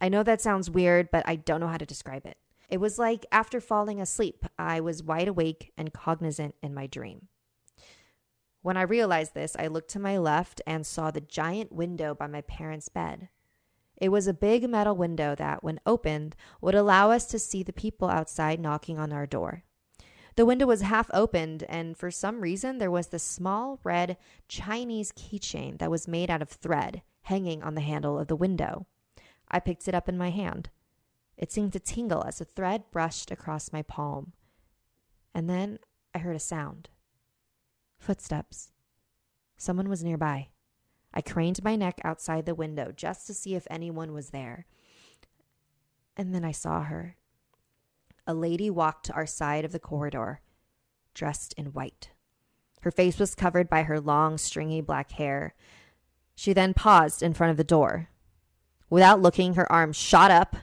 I 0.00 0.08
know 0.08 0.22
that 0.22 0.40
sounds 0.40 0.70
weird, 0.70 1.10
but 1.10 1.24
I 1.26 1.36
don't 1.36 1.60
know 1.60 1.68
how 1.68 1.78
to 1.78 1.86
describe 1.86 2.26
it. 2.26 2.36
It 2.72 2.80
was 2.80 2.98
like 2.98 3.26
after 3.30 3.60
falling 3.60 4.00
asleep, 4.00 4.46
I 4.58 4.80
was 4.80 5.02
wide 5.02 5.28
awake 5.28 5.74
and 5.76 5.92
cognizant 5.92 6.54
in 6.62 6.72
my 6.72 6.86
dream. 6.86 7.28
When 8.62 8.78
I 8.78 8.82
realized 8.82 9.34
this, 9.34 9.54
I 9.58 9.66
looked 9.66 9.90
to 9.90 9.98
my 9.98 10.16
left 10.16 10.62
and 10.66 10.86
saw 10.86 11.10
the 11.10 11.20
giant 11.20 11.70
window 11.70 12.14
by 12.14 12.28
my 12.28 12.40
parents' 12.40 12.88
bed. 12.88 13.28
It 13.98 14.08
was 14.08 14.26
a 14.26 14.32
big 14.32 14.70
metal 14.70 14.96
window 14.96 15.34
that, 15.34 15.62
when 15.62 15.80
opened, 15.84 16.34
would 16.62 16.74
allow 16.74 17.10
us 17.10 17.26
to 17.26 17.38
see 17.38 17.62
the 17.62 17.74
people 17.74 18.08
outside 18.08 18.58
knocking 18.58 18.98
on 18.98 19.12
our 19.12 19.26
door. 19.26 19.64
The 20.36 20.46
window 20.46 20.64
was 20.64 20.80
half 20.80 21.10
opened, 21.12 21.64
and 21.68 21.94
for 21.94 22.10
some 22.10 22.40
reason, 22.40 22.78
there 22.78 22.90
was 22.90 23.08
this 23.08 23.22
small 23.22 23.80
red 23.84 24.16
Chinese 24.48 25.12
keychain 25.12 25.76
that 25.76 25.90
was 25.90 26.08
made 26.08 26.30
out 26.30 26.40
of 26.40 26.48
thread 26.48 27.02
hanging 27.24 27.62
on 27.62 27.74
the 27.74 27.82
handle 27.82 28.18
of 28.18 28.28
the 28.28 28.34
window. 28.34 28.86
I 29.50 29.60
picked 29.60 29.88
it 29.88 29.94
up 29.94 30.08
in 30.08 30.16
my 30.16 30.30
hand. 30.30 30.70
It 31.42 31.50
seemed 31.50 31.72
to 31.72 31.80
tingle 31.80 32.22
as 32.24 32.38
the 32.38 32.44
thread 32.44 32.84
brushed 32.92 33.32
across 33.32 33.72
my 33.72 33.82
palm. 33.82 34.32
And 35.34 35.50
then 35.50 35.80
I 36.14 36.18
heard 36.18 36.36
a 36.36 36.38
sound 36.38 36.88
footsteps. 37.98 38.70
Someone 39.56 39.88
was 39.88 40.04
nearby. 40.04 40.50
I 41.12 41.20
craned 41.20 41.64
my 41.64 41.74
neck 41.74 42.00
outside 42.04 42.46
the 42.46 42.54
window 42.54 42.92
just 42.94 43.26
to 43.26 43.34
see 43.34 43.56
if 43.56 43.66
anyone 43.68 44.12
was 44.12 44.30
there. 44.30 44.66
And 46.16 46.32
then 46.32 46.44
I 46.44 46.52
saw 46.52 46.84
her. 46.84 47.16
A 48.24 48.34
lady 48.34 48.70
walked 48.70 49.06
to 49.06 49.12
our 49.12 49.26
side 49.26 49.64
of 49.64 49.72
the 49.72 49.80
corridor, 49.80 50.42
dressed 51.12 51.54
in 51.54 51.72
white. 51.72 52.10
Her 52.82 52.92
face 52.92 53.18
was 53.18 53.34
covered 53.34 53.68
by 53.68 53.82
her 53.82 53.98
long, 53.98 54.38
stringy 54.38 54.80
black 54.80 55.10
hair. 55.10 55.56
She 56.36 56.52
then 56.52 56.72
paused 56.72 57.20
in 57.20 57.34
front 57.34 57.50
of 57.50 57.56
the 57.56 57.64
door. 57.64 58.10
Without 58.88 59.20
looking, 59.20 59.54
her 59.54 59.70
arm 59.72 59.92
shot 59.92 60.30
up 60.30 60.54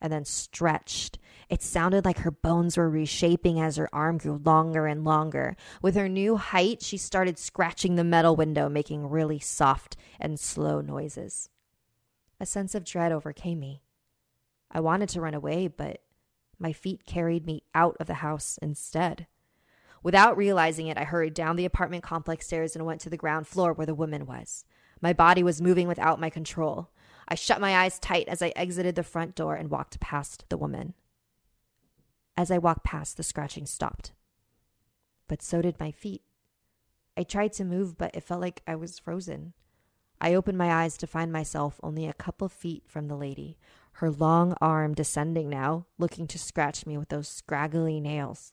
and 0.00 0.12
then 0.12 0.24
stretched. 0.24 1.18
It 1.48 1.62
sounded 1.62 2.04
like 2.04 2.18
her 2.18 2.30
bones 2.30 2.76
were 2.76 2.88
reshaping 2.88 3.60
as 3.60 3.76
her 3.76 3.88
arm 3.92 4.18
grew 4.18 4.40
longer 4.44 4.86
and 4.86 5.04
longer. 5.04 5.56
With 5.82 5.96
her 5.96 6.08
new 6.08 6.36
height, 6.36 6.82
she 6.82 6.96
started 6.96 7.38
scratching 7.38 7.96
the 7.96 8.04
metal 8.04 8.36
window, 8.36 8.68
making 8.68 9.08
really 9.08 9.38
soft 9.38 9.96
and 10.20 10.38
slow 10.38 10.80
noises. 10.80 11.50
A 12.38 12.46
sense 12.46 12.74
of 12.74 12.84
dread 12.84 13.12
overcame 13.12 13.60
me. 13.60 13.82
I 14.70 14.80
wanted 14.80 15.08
to 15.10 15.20
run 15.20 15.34
away, 15.34 15.66
but 15.66 16.02
my 16.58 16.72
feet 16.72 17.04
carried 17.04 17.44
me 17.44 17.64
out 17.74 17.96
of 17.98 18.06
the 18.06 18.14
house 18.14 18.58
instead. 18.62 19.26
Without 20.02 20.36
realizing 20.36 20.86
it, 20.86 20.96
I 20.96 21.04
hurried 21.04 21.34
down 21.34 21.56
the 21.56 21.64
apartment 21.64 22.02
complex 22.02 22.46
stairs 22.46 22.74
and 22.74 22.86
went 22.86 23.00
to 23.02 23.10
the 23.10 23.16
ground 23.16 23.46
floor 23.46 23.72
where 23.72 23.86
the 23.86 23.94
woman 23.94 24.24
was. 24.24 24.64
My 25.02 25.12
body 25.12 25.42
was 25.42 25.60
moving 25.60 25.88
without 25.88 26.20
my 26.20 26.30
control. 26.30 26.90
I 27.30 27.36
shut 27.36 27.60
my 27.60 27.76
eyes 27.76 27.98
tight 28.00 28.28
as 28.28 28.42
I 28.42 28.52
exited 28.56 28.96
the 28.96 29.04
front 29.04 29.36
door 29.36 29.54
and 29.54 29.70
walked 29.70 30.00
past 30.00 30.44
the 30.48 30.58
woman. 30.58 30.94
As 32.36 32.50
I 32.50 32.58
walked 32.58 32.84
past, 32.84 33.16
the 33.16 33.22
scratching 33.22 33.66
stopped. 33.66 34.12
But 35.28 35.42
so 35.42 35.62
did 35.62 35.78
my 35.78 35.92
feet. 35.92 36.22
I 37.16 37.22
tried 37.22 37.52
to 37.54 37.64
move, 37.64 37.96
but 37.96 38.14
it 38.14 38.24
felt 38.24 38.40
like 38.40 38.62
I 38.66 38.74
was 38.74 38.98
frozen. 38.98 39.52
I 40.20 40.34
opened 40.34 40.58
my 40.58 40.72
eyes 40.72 40.96
to 40.98 41.06
find 41.06 41.32
myself 41.32 41.78
only 41.82 42.06
a 42.06 42.12
couple 42.12 42.48
feet 42.48 42.84
from 42.86 43.08
the 43.08 43.16
lady, 43.16 43.56
her 43.94 44.10
long 44.10 44.54
arm 44.60 44.94
descending 44.94 45.48
now, 45.48 45.86
looking 45.98 46.26
to 46.28 46.38
scratch 46.38 46.84
me 46.84 46.98
with 46.98 47.10
those 47.10 47.28
scraggly 47.28 48.00
nails. 48.00 48.52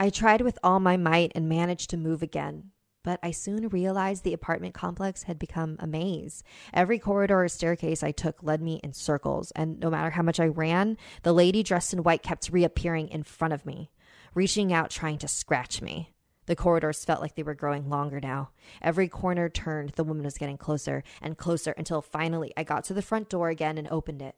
I 0.00 0.10
tried 0.10 0.40
with 0.40 0.58
all 0.62 0.80
my 0.80 0.96
might 0.96 1.32
and 1.34 1.48
managed 1.48 1.90
to 1.90 1.96
move 1.96 2.22
again, 2.22 2.70
but 3.04 3.20
I 3.22 3.30
soon 3.30 3.68
realized 3.68 4.24
the 4.24 4.32
apartment 4.32 4.74
complex 4.74 5.24
had 5.24 5.38
become 5.38 5.76
a 5.78 5.86
maze. 5.86 6.42
Every 6.72 6.98
corridor 6.98 7.44
or 7.44 7.48
staircase 7.48 8.02
I 8.02 8.10
took 8.10 8.42
led 8.42 8.60
me 8.60 8.80
in 8.82 8.94
circles, 8.94 9.52
and 9.52 9.78
no 9.78 9.90
matter 9.90 10.10
how 10.10 10.22
much 10.22 10.40
I 10.40 10.46
ran, 10.46 10.96
the 11.22 11.34
lady 11.34 11.62
dressed 11.62 11.92
in 11.92 12.02
white 12.02 12.22
kept 12.22 12.48
reappearing 12.50 13.08
in 13.08 13.22
front 13.22 13.54
of 13.54 13.64
me, 13.64 13.92
reaching 14.34 14.72
out, 14.72 14.90
trying 14.90 15.18
to 15.18 15.28
scratch 15.28 15.80
me. 15.80 16.14
The 16.46 16.56
corridors 16.56 17.04
felt 17.04 17.20
like 17.20 17.36
they 17.36 17.42
were 17.42 17.54
growing 17.54 17.88
longer 17.88 18.20
now. 18.20 18.50
Every 18.82 19.08
corner 19.08 19.48
turned, 19.48 19.90
the 19.90 20.04
woman 20.04 20.24
was 20.24 20.38
getting 20.38 20.58
closer 20.58 21.04
and 21.22 21.38
closer 21.38 21.72
until 21.72 22.02
finally 22.02 22.52
I 22.56 22.64
got 22.64 22.84
to 22.84 22.94
the 22.94 23.02
front 23.02 23.28
door 23.28 23.48
again 23.48 23.78
and 23.78 23.88
opened 23.88 24.22
it. 24.22 24.34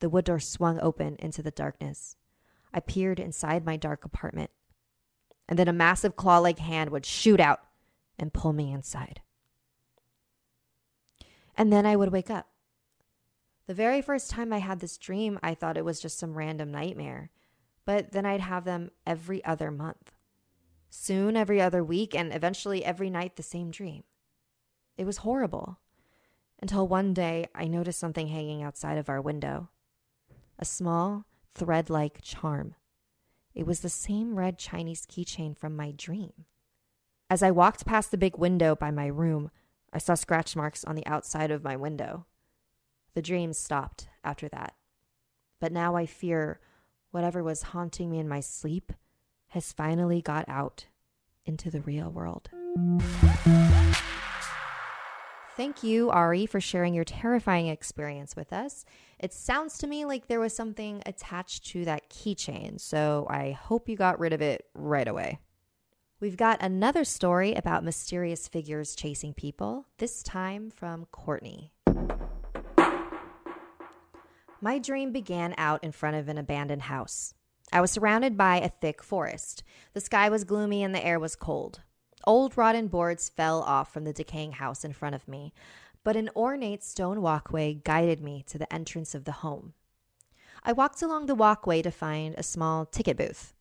The 0.00 0.08
wood 0.08 0.24
door 0.24 0.40
swung 0.40 0.80
open 0.80 1.16
into 1.20 1.42
the 1.42 1.52
darkness. 1.52 2.16
I 2.74 2.80
peered 2.80 3.20
inside 3.20 3.64
my 3.64 3.76
dark 3.76 4.04
apartment. 4.04 4.50
And 5.48 5.58
then 5.58 5.68
a 5.68 5.72
massive 5.72 6.16
claw 6.16 6.38
like 6.38 6.58
hand 6.58 6.90
would 6.90 7.06
shoot 7.06 7.38
out 7.38 7.60
and 8.18 8.32
pull 8.32 8.52
me 8.52 8.72
inside. 8.72 9.20
And 11.56 11.72
then 11.72 11.86
I 11.86 11.96
would 11.96 12.12
wake 12.12 12.30
up. 12.30 12.48
The 13.66 13.74
very 13.74 14.02
first 14.02 14.30
time 14.30 14.52
I 14.52 14.58
had 14.58 14.80
this 14.80 14.98
dream, 14.98 15.38
I 15.42 15.54
thought 15.54 15.76
it 15.76 15.84
was 15.84 16.00
just 16.00 16.18
some 16.18 16.36
random 16.36 16.70
nightmare, 16.70 17.30
but 17.84 18.12
then 18.12 18.26
I'd 18.26 18.40
have 18.40 18.64
them 18.64 18.90
every 19.06 19.44
other 19.44 19.70
month. 19.70 20.12
Soon, 20.90 21.36
every 21.36 21.60
other 21.60 21.82
week, 21.82 22.14
and 22.14 22.34
eventually 22.34 22.84
every 22.84 23.08
night, 23.08 23.36
the 23.36 23.42
same 23.42 23.70
dream. 23.70 24.02
It 24.96 25.06
was 25.06 25.18
horrible. 25.18 25.78
Until 26.60 26.86
one 26.86 27.14
day, 27.14 27.46
I 27.54 27.66
noticed 27.66 27.98
something 27.98 28.28
hanging 28.28 28.62
outside 28.62 28.98
of 28.98 29.08
our 29.08 29.20
window 29.20 29.68
a 30.58 30.64
small, 30.64 31.24
thread 31.54 31.90
like 31.90 32.22
charm. 32.22 32.76
It 33.54 33.66
was 33.66 33.80
the 33.80 33.88
same 33.88 34.36
red 34.36 34.58
Chinese 34.58 35.06
keychain 35.06 35.56
from 35.56 35.74
my 35.74 35.90
dream. 35.90 36.32
As 37.32 37.42
I 37.42 37.50
walked 37.50 37.86
past 37.86 38.10
the 38.10 38.18
big 38.18 38.36
window 38.36 38.74
by 38.76 38.90
my 38.90 39.06
room, 39.06 39.50
I 39.90 39.96
saw 39.96 40.12
scratch 40.12 40.54
marks 40.54 40.84
on 40.84 40.96
the 40.96 41.06
outside 41.06 41.50
of 41.50 41.64
my 41.64 41.76
window. 41.76 42.26
The 43.14 43.22
dream 43.22 43.54
stopped 43.54 44.08
after 44.22 44.50
that. 44.50 44.74
But 45.58 45.72
now 45.72 45.96
I 45.96 46.04
fear 46.04 46.60
whatever 47.10 47.42
was 47.42 47.62
haunting 47.62 48.10
me 48.10 48.18
in 48.18 48.28
my 48.28 48.40
sleep 48.40 48.92
has 49.48 49.72
finally 49.72 50.20
got 50.20 50.46
out 50.46 50.88
into 51.46 51.70
the 51.70 51.80
real 51.80 52.10
world. 52.10 52.50
Thank 55.56 55.82
you, 55.82 56.10
Ari, 56.10 56.44
for 56.44 56.60
sharing 56.60 56.92
your 56.92 57.04
terrifying 57.04 57.68
experience 57.68 58.36
with 58.36 58.52
us. 58.52 58.84
It 59.18 59.32
sounds 59.32 59.78
to 59.78 59.86
me 59.86 60.04
like 60.04 60.26
there 60.26 60.38
was 60.38 60.54
something 60.54 61.02
attached 61.06 61.64
to 61.68 61.86
that 61.86 62.10
keychain, 62.10 62.78
so 62.78 63.26
I 63.30 63.52
hope 63.52 63.88
you 63.88 63.96
got 63.96 64.20
rid 64.20 64.34
of 64.34 64.42
it 64.42 64.66
right 64.74 65.08
away. 65.08 65.38
We've 66.22 66.36
got 66.36 66.62
another 66.62 67.02
story 67.02 67.52
about 67.54 67.82
mysterious 67.82 68.46
figures 68.46 68.94
chasing 68.94 69.34
people, 69.34 69.88
this 69.98 70.22
time 70.22 70.70
from 70.70 71.06
Courtney. 71.06 71.72
My 74.60 74.78
dream 74.78 75.10
began 75.10 75.52
out 75.58 75.82
in 75.82 75.90
front 75.90 76.14
of 76.14 76.28
an 76.28 76.38
abandoned 76.38 76.82
house. 76.82 77.34
I 77.72 77.80
was 77.80 77.90
surrounded 77.90 78.36
by 78.36 78.60
a 78.60 78.68
thick 78.68 79.02
forest. 79.02 79.64
The 79.94 80.00
sky 80.00 80.28
was 80.28 80.44
gloomy 80.44 80.84
and 80.84 80.94
the 80.94 81.04
air 81.04 81.18
was 81.18 81.34
cold. 81.34 81.80
Old 82.24 82.56
rotten 82.56 82.86
boards 82.86 83.28
fell 83.28 83.60
off 83.60 83.92
from 83.92 84.04
the 84.04 84.12
decaying 84.12 84.52
house 84.52 84.84
in 84.84 84.92
front 84.92 85.16
of 85.16 85.26
me, 85.26 85.52
but 86.04 86.14
an 86.14 86.30
ornate 86.36 86.84
stone 86.84 87.20
walkway 87.20 87.74
guided 87.74 88.20
me 88.20 88.44
to 88.46 88.58
the 88.58 88.72
entrance 88.72 89.16
of 89.16 89.24
the 89.24 89.32
home. 89.42 89.74
I 90.62 90.72
walked 90.72 91.02
along 91.02 91.26
the 91.26 91.34
walkway 91.34 91.82
to 91.82 91.90
find 91.90 92.36
a 92.36 92.44
small 92.44 92.86
ticket 92.86 93.16
booth 93.16 93.54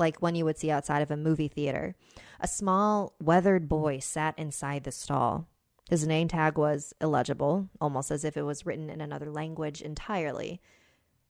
like 0.00 0.20
one 0.20 0.34
you 0.34 0.44
would 0.44 0.58
see 0.58 0.70
outside 0.70 1.02
of 1.02 1.10
a 1.10 1.16
movie 1.16 1.48
theater. 1.48 1.94
A 2.40 2.48
small, 2.48 3.14
weathered 3.22 3.68
boy 3.68 3.98
sat 3.98 4.36
inside 4.38 4.84
the 4.84 4.90
stall. 4.90 5.46
His 5.88 6.06
name 6.06 6.28
tag 6.28 6.56
was 6.56 6.94
illegible, 7.00 7.68
almost 7.80 8.10
as 8.10 8.24
if 8.24 8.36
it 8.36 8.42
was 8.42 8.64
written 8.64 8.88
in 8.88 9.00
another 9.00 9.30
language 9.30 9.82
entirely. 9.82 10.60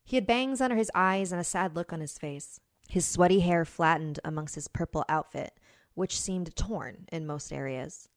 He 0.04 0.16
had 0.16 0.26
bangs 0.26 0.60
under 0.60 0.76
his 0.76 0.90
eyes 0.94 1.32
and 1.32 1.40
a 1.40 1.44
sad 1.44 1.74
look 1.74 1.92
on 1.92 2.00
his 2.00 2.18
face. 2.18 2.60
His 2.88 3.06
sweaty 3.06 3.40
hair 3.40 3.64
flattened 3.64 4.20
amongst 4.24 4.54
his 4.54 4.68
purple 4.68 5.04
outfit, 5.08 5.58
which 5.94 6.18
seemed 6.18 6.54
torn 6.56 7.06
in 7.12 7.26
most 7.26 7.52
areas. 7.52 8.08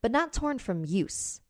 But 0.00 0.12
not 0.12 0.32
torn 0.32 0.58
from 0.58 0.84
use, 0.84 1.40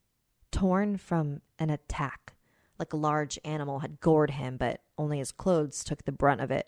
torn 0.50 0.96
from 0.96 1.42
an 1.58 1.70
attack, 1.70 2.34
like 2.78 2.92
a 2.92 2.96
large 2.96 3.38
animal 3.44 3.80
had 3.80 4.00
gored 4.00 4.30
him, 4.32 4.56
but 4.56 4.80
only 4.98 5.18
his 5.18 5.32
clothes 5.32 5.84
took 5.84 6.04
the 6.04 6.12
brunt 6.12 6.40
of 6.40 6.50
it. 6.50 6.66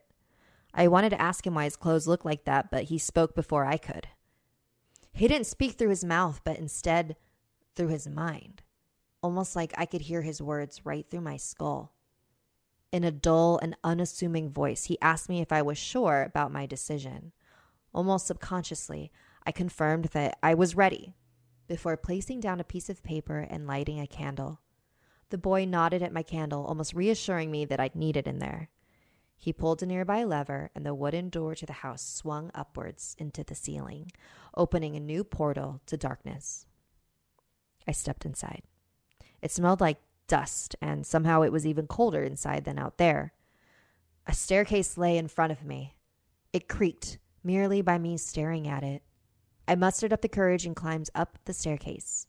I 0.78 0.86
wanted 0.86 1.10
to 1.10 1.20
ask 1.20 1.44
him 1.44 1.54
why 1.56 1.64
his 1.64 1.74
clothes 1.74 2.06
looked 2.06 2.24
like 2.24 2.44
that, 2.44 2.70
but 2.70 2.84
he 2.84 2.98
spoke 2.98 3.34
before 3.34 3.64
I 3.64 3.78
could. 3.78 4.06
He 5.12 5.26
didn't 5.26 5.48
speak 5.48 5.72
through 5.72 5.88
his 5.88 6.04
mouth, 6.04 6.40
but 6.44 6.56
instead 6.56 7.16
through 7.74 7.88
his 7.88 8.06
mind, 8.06 8.62
almost 9.20 9.56
like 9.56 9.74
I 9.76 9.86
could 9.86 10.02
hear 10.02 10.22
his 10.22 10.40
words 10.40 10.86
right 10.86 11.04
through 11.10 11.22
my 11.22 11.36
skull. 11.36 11.94
In 12.92 13.02
a 13.02 13.10
dull 13.10 13.58
and 13.60 13.76
unassuming 13.82 14.50
voice, 14.50 14.84
he 14.84 15.00
asked 15.02 15.28
me 15.28 15.40
if 15.40 15.50
I 15.50 15.62
was 15.62 15.78
sure 15.78 16.22
about 16.22 16.52
my 16.52 16.64
decision. 16.64 17.32
Almost 17.92 18.28
subconsciously, 18.28 19.10
I 19.44 19.50
confirmed 19.50 20.06
that 20.12 20.38
I 20.44 20.54
was 20.54 20.76
ready. 20.76 21.16
before 21.66 21.96
placing 21.96 22.40
down 22.40 22.60
a 22.60 22.64
piece 22.64 22.88
of 22.88 23.02
paper 23.02 23.40
and 23.40 23.66
lighting 23.66 24.00
a 24.00 24.06
candle. 24.06 24.60
The 25.30 25.38
boy 25.38 25.66
nodded 25.66 26.02
at 26.02 26.12
my 26.12 26.22
candle, 26.22 26.64
almost 26.64 26.94
reassuring 26.94 27.50
me 27.50 27.64
that 27.66 27.78
I'd 27.78 27.94
need 27.94 28.16
it 28.16 28.26
in 28.26 28.38
there. 28.38 28.70
He 29.40 29.52
pulled 29.52 29.82
a 29.82 29.86
nearby 29.86 30.24
lever, 30.24 30.70
and 30.74 30.84
the 30.84 30.94
wooden 30.94 31.30
door 31.30 31.54
to 31.54 31.64
the 31.64 31.72
house 31.72 32.02
swung 32.02 32.50
upwards 32.54 33.14
into 33.18 33.44
the 33.44 33.54
ceiling, 33.54 34.10
opening 34.56 34.96
a 34.96 35.00
new 35.00 35.22
portal 35.22 35.80
to 35.86 35.96
darkness. 35.96 36.66
I 37.86 37.92
stepped 37.92 38.26
inside. 38.26 38.62
It 39.40 39.52
smelled 39.52 39.80
like 39.80 40.00
dust, 40.26 40.74
and 40.82 41.06
somehow 41.06 41.42
it 41.42 41.52
was 41.52 41.66
even 41.66 41.86
colder 41.86 42.24
inside 42.24 42.64
than 42.64 42.78
out 42.78 42.98
there. 42.98 43.32
A 44.26 44.34
staircase 44.34 44.98
lay 44.98 45.16
in 45.16 45.28
front 45.28 45.52
of 45.52 45.64
me. 45.64 45.94
It 46.52 46.68
creaked 46.68 47.18
merely 47.44 47.80
by 47.80 47.96
me 47.96 48.16
staring 48.16 48.66
at 48.66 48.82
it. 48.82 49.02
I 49.68 49.76
mustered 49.76 50.12
up 50.12 50.22
the 50.22 50.28
courage 50.28 50.66
and 50.66 50.74
climbed 50.74 51.10
up 51.14 51.38
the 51.44 51.52
staircase. 51.54 52.26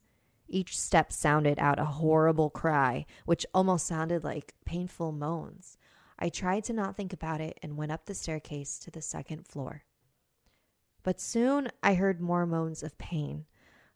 Each 0.47 0.79
step 0.79 1.11
sounded 1.11 1.57
out 1.59 1.79
a 1.79 1.85
horrible 1.85 2.49
cry, 2.49 3.05
which 3.25 3.45
almost 3.53 3.87
sounded 3.87 4.23
like 4.23 4.53
painful 4.65 5.11
moans. 5.11 5.77
I 6.19 6.29
tried 6.29 6.65
to 6.65 6.73
not 6.73 6.97
think 6.97 7.13
about 7.13 7.39
it 7.39 7.57
and 7.63 7.77
went 7.77 7.93
up 7.93 8.05
the 8.05 8.13
staircase 8.13 8.77
to 8.79 8.91
the 8.91 9.01
second 9.01 9.47
floor. 9.47 9.83
But 11.01 11.21
soon 11.21 11.69
I 11.81 11.93
heard 11.93 12.19
more 12.19 12.45
moans 12.45 12.83
of 12.83 12.97
pain, 12.97 13.45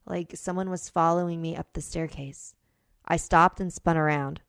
like 0.06 0.32
someone 0.36 0.70
was 0.70 0.90
following 0.90 1.42
me 1.42 1.56
up 1.56 1.74
the 1.74 1.82
staircase. 1.82 2.56
I 3.06 3.18
stopped 3.18 3.60
and 3.60 3.72
spun 3.72 3.98
around. 3.98 4.42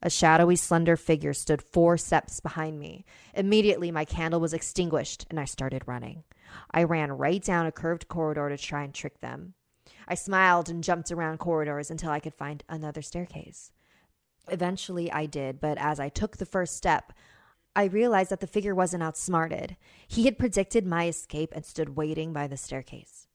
A 0.00 0.10
shadowy, 0.10 0.56
slender 0.56 0.96
figure 0.96 1.34
stood 1.34 1.60
four 1.60 1.96
steps 1.96 2.38
behind 2.40 2.78
me. 2.78 3.04
Immediately, 3.34 3.90
my 3.90 4.04
candle 4.04 4.40
was 4.40 4.52
extinguished 4.52 5.26
and 5.28 5.38
I 5.38 5.44
started 5.44 5.86
running. 5.86 6.22
I 6.70 6.84
ran 6.84 7.12
right 7.12 7.42
down 7.42 7.66
a 7.66 7.72
curved 7.72 8.08
corridor 8.08 8.48
to 8.48 8.56
try 8.56 8.84
and 8.84 8.94
trick 8.94 9.20
them. 9.20 9.54
I 10.06 10.14
smiled 10.14 10.68
and 10.68 10.84
jumped 10.84 11.10
around 11.10 11.38
corridors 11.38 11.90
until 11.90 12.10
I 12.10 12.20
could 12.20 12.34
find 12.34 12.62
another 12.68 13.02
staircase. 13.02 13.70
Eventually, 14.48 15.10
I 15.10 15.26
did, 15.26 15.60
but 15.60 15.78
as 15.78 16.00
I 16.00 16.08
took 16.08 16.36
the 16.36 16.46
first 16.46 16.76
step, 16.76 17.12
I 17.74 17.84
realized 17.84 18.30
that 18.30 18.40
the 18.40 18.46
figure 18.46 18.74
wasn't 18.74 19.02
outsmarted. 19.02 19.76
He 20.06 20.24
had 20.24 20.38
predicted 20.38 20.86
my 20.86 21.06
escape 21.08 21.52
and 21.54 21.64
stood 21.64 21.96
waiting 21.96 22.32
by 22.32 22.46
the 22.46 22.56
staircase. 22.56 23.28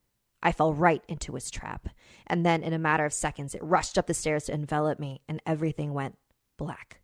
I 0.43 0.51
fell 0.51 0.73
right 0.73 1.03
into 1.07 1.33
his 1.33 1.49
trap, 1.49 1.89
and 2.27 2.45
then 2.45 2.61
in 2.61 2.73
a 2.73 2.79
matter 2.79 3.05
of 3.05 3.13
seconds, 3.13 3.55
it 3.55 3.63
rushed 3.63 3.97
up 3.97 4.05
the 4.05 4.13
stairs 4.13 4.45
to 4.45 4.53
envelop 4.53 4.99
me, 4.99 5.21
and 5.27 5.41
everything 5.45 5.93
went 5.93 6.17
black. 6.57 6.99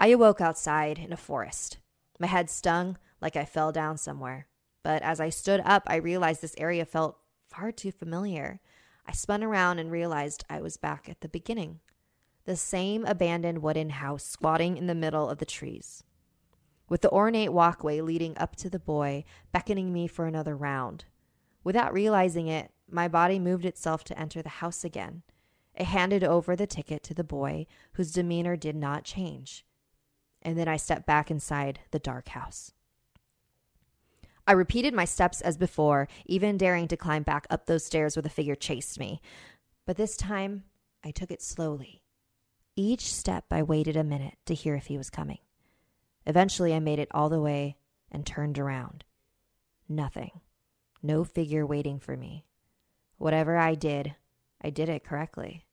I 0.00 0.08
awoke 0.08 0.40
outside 0.40 0.98
in 0.98 1.12
a 1.12 1.16
forest. 1.16 1.78
My 2.18 2.26
head 2.26 2.50
stung 2.50 2.98
like 3.20 3.36
I 3.36 3.44
fell 3.44 3.70
down 3.70 3.96
somewhere, 3.96 4.48
but 4.82 5.02
as 5.02 5.20
I 5.20 5.28
stood 5.28 5.62
up, 5.64 5.84
I 5.86 5.96
realized 5.96 6.42
this 6.42 6.56
area 6.58 6.84
felt 6.84 7.18
far 7.48 7.70
too 7.70 7.92
familiar. 7.92 8.60
I 9.06 9.12
spun 9.12 9.44
around 9.44 9.78
and 9.78 9.92
realized 9.92 10.44
I 10.50 10.60
was 10.60 10.76
back 10.76 11.08
at 11.08 11.20
the 11.20 11.28
beginning 11.28 11.80
the 12.44 12.56
same 12.56 13.04
abandoned 13.06 13.62
wooden 13.62 13.90
house 13.90 14.24
squatting 14.24 14.76
in 14.76 14.86
the 14.86 14.94
middle 14.94 15.30
of 15.30 15.38
the 15.38 15.46
trees, 15.46 16.04
with 16.88 17.00
the 17.00 17.10
ornate 17.10 17.52
walkway 17.52 18.00
leading 18.00 18.36
up 18.36 18.54
to 18.56 18.68
the 18.68 18.78
boy 18.78 19.24
beckoning 19.52 19.92
me 19.92 20.06
for 20.06 20.26
another 20.26 20.54
round. 20.54 21.06
Without 21.62 21.94
realizing 21.94 22.46
it, 22.46 22.70
my 22.90 23.08
body 23.08 23.38
moved 23.38 23.64
itself 23.64 24.04
to 24.04 24.18
enter 24.18 24.42
the 24.42 24.48
house 24.50 24.84
again. 24.84 25.22
It 25.74 25.86
handed 25.86 26.22
over 26.22 26.54
the 26.54 26.66
ticket 26.66 27.02
to 27.04 27.14
the 27.14 27.24
boy, 27.24 27.66
whose 27.94 28.12
demeanor 28.12 28.56
did 28.56 28.76
not 28.76 29.04
change. 29.04 29.64
And 30.42 30.58
then 30.58 30.68
I 30.68 30.76
stepped 30.76 31.06
back 31.06 31.30
inside 31.30 31.80
the 31.90 31.98
dark 31.98 32.28
house. 32.28 32.72
I 34.46 34.52
repeated 34.52 34.92
my 34.92 35.06
steps 35.06 35.40
as 35.40 35.56
before, 35.56 36.06
even 36.26 36.58
daring 36.58 36.86
to 36.88 36.98
climb 36.98 37.22
back 37.22 37.46
up 37.48 37.64
those 37.64 37.86
stairs 37.86 38.14
where 38.14 38.22
the 38.22 38.28
figure 38.28 38.54
chased 38.54 39.00
me. 39.00 39.22
But 39.86 39.96
this 39.96 40.18
time, 40.18 40.64
I 41.02 41.10
took 41.10 41.30
it 41.30 41.40
slowly 41.40 42.03
each 42.76 43.12
step, 43.12 43.44
I 43.50 43.62
waited 43.62 43.96
a 43.96 44.04
minute 44.04 44.36
to 44.46 44.54
hear 44.54 44.74
if 44.74 44.86
he 44.86 44.98
was 44.98 45.10
coming. 45.10 45.38
Eventually, 46.26 46.74
I 46.74 46.80
made 46.80 46.98
it 46.98 47.08
all 47.12 47.28
the 47.28 47.40
way 47.40 47.76
and 48.10 48.26
turned 48.26 48.58
around. 48.58 49.04
Nothing. 49.88 50.40
No 51.02 51.24
figure 51.24 51.66
waiting 51.66 51.98
for 51.98 52.16
me. 52.16 52.46
Whatever 53.18 53.56
I 53.56 53.74
did, 53.74 54.14
I 54.62 54.70
did 54.70 54.88
it 54.88 55.04
correctly. 55.04 55.64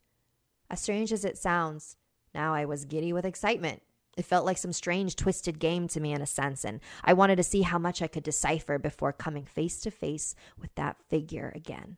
As 0.70 0.82
strange 0.82 1.12
as 1.12 1.26
it 1.26 1.38
sounds, 1.38 1.96
now 2.34 2.54
I 2.54 2.66
was 2.66 2.86
giddy 2.86 3.14
with 3.14 3.26
excitement. 3.26 3.82
It 4.18 4.26
felt 4.26 4.46
like 4.46 4.58
some 4.58 4.74
strange, 4.74 5.16
twisted 5.16 5.58
game 5.58 5.88
to 5.90 6.02
me 6.02 6.12
in 6.12 6.22
a 6.22 6.28
sense, 6.28 6.66
and 6.66 6.82
I 7.04 7.14
wanted 7.14 7.38
to 7.38 7.44
see 7.44 7.62
how 7.62 7.80
much 7.80 8.02
I 8.02 8.08
could 8.08 8.24
decipher 8.24 8.78
before 8.78 9.14
coming 9.14 9.46
face 9.46 9.80
to 9.82 9.92
face 9.92 10.36
with 10.60 10.76
that 10.76 10.98
figure 11.10 11.52
again. 11.56 11.98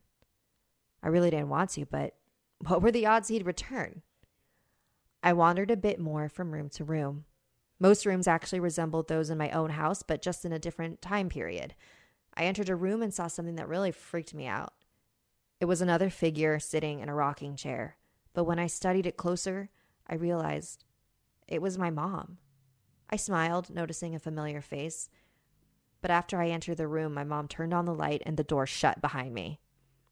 I 1.01 1.07
really 1.07 1.31
didn't 1.31 1.49
want 1.49 1.71
to, 1.71 1.85
but 1.85 2.15
what 2.59 2.81
were 2.81 2.91
the 2.91 3.07
odds 3.07 3.27
he'd 3.29 3.45
return? 3.45 4.03
I 5.25 5.31
wandered 5.31 5.71
a 5.71 5.77
bit 5.77 6.01
more 6.01 6.27
from 6.27 6.51
room 6.51 6.67
to 6.71 6.83
room. 6.83 7.23
Most 7.79 8.05
rooms 8.05 8.27
actually 8.27 8.59
resembled 8.59 9.07
those 9.07 9.29
in 9.29 9.37
my 9.37 9.49
own 9.51 9.69
house, 9.69 10.03
but 10.03 10.21
just 10.21 10.43
in 10.43 10.51
a 10.51 10.59
different 10.59 11.01
time 11.01 11.29
period. 11.29 11.75
I 12.35 12.43
entered 12.43 12.69
a 12.69 12.75
room 12.75 13.01
and 13.01 13.13
saw 13.13 13.27
something 13.27 13.55
that 13.55 13.69
really 13.69 13.91
freaked 13.91 14.33
me 14.33 14.47
out. 14.47 14.73
It 15.61 15.65
was 15.65 15.81
another 15.81 16.09
figure 16.09 16.59
sitting 16.59 16.99
in 16.99 17.07
a 17.07 17.15
rocking 17.15 17.55
chair, 17.55 17.95
but 18.33 18.43
when 18.43 18.59
I 18.59 18.67
studied 18.67 19.05
it 19.05 19.15
closer, 19.15 19.69
I 20.07 20.15
realized 20.15 20.83
it 21.47 21.61
was 21.61 21.77
my 21.77 21.89
mom. 21.89 22.37
I 23.09 23.15
smiled, 23.15 23.73
noticing 23.73 24.13
a 24.13 24.19
familiar 24.19 24.59
face. 24.59 25.09
But 26.01 26.11
after 26.11 26.41
I 26.41 26.49
entered 26.49 26.77
the 26.77 26.87
room, 26.87 27.13
my 27.13 27.23
mom 27.23 27.47
turned 27.47 27.73
on 27.73 27.85
the 27.85 27.93
light 27.93 28.21
and 28.25 28.35
the 28.35 28.43
door 28.43 28.65
shut 28.65 28.99
behind 28.99 29.33
me. 29.33 29.61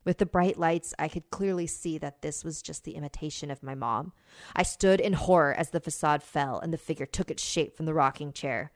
With 0.03 0.17
the 0.17 0.25
bright 0.25 0.57
lights, 0.57 0.93
I 0.97 1.07
could 1.07 1.29
clearly 1.29 1.67
see 1.67 1.97
that 1.99 2.21
this 2.21 2.43
was 2.43 2.61
just 2.61 2.83
the 2.83 2.95
imitation 2.95 3.51
of 3.51 3.61
my 3.61 3.75
mom. 3.75 4.13
I 4.55 4.63
stood 4.63 4.99
in 4.99 5.13
horror 5.13 5.53
as 5.53 5.69
the 5.69 5.79
facade 5.79 6.23
fell 6.23 6.59
and 6.59 6.73
the 6.73 6.77
figure 6.77 7.05
took 7.05 7.29
its 7.29 7.43
shape 7.43 7.75
from 7.75 7.85
the 7.85 7.93
rocking 7.93 8.33
chair. 8.33 8.71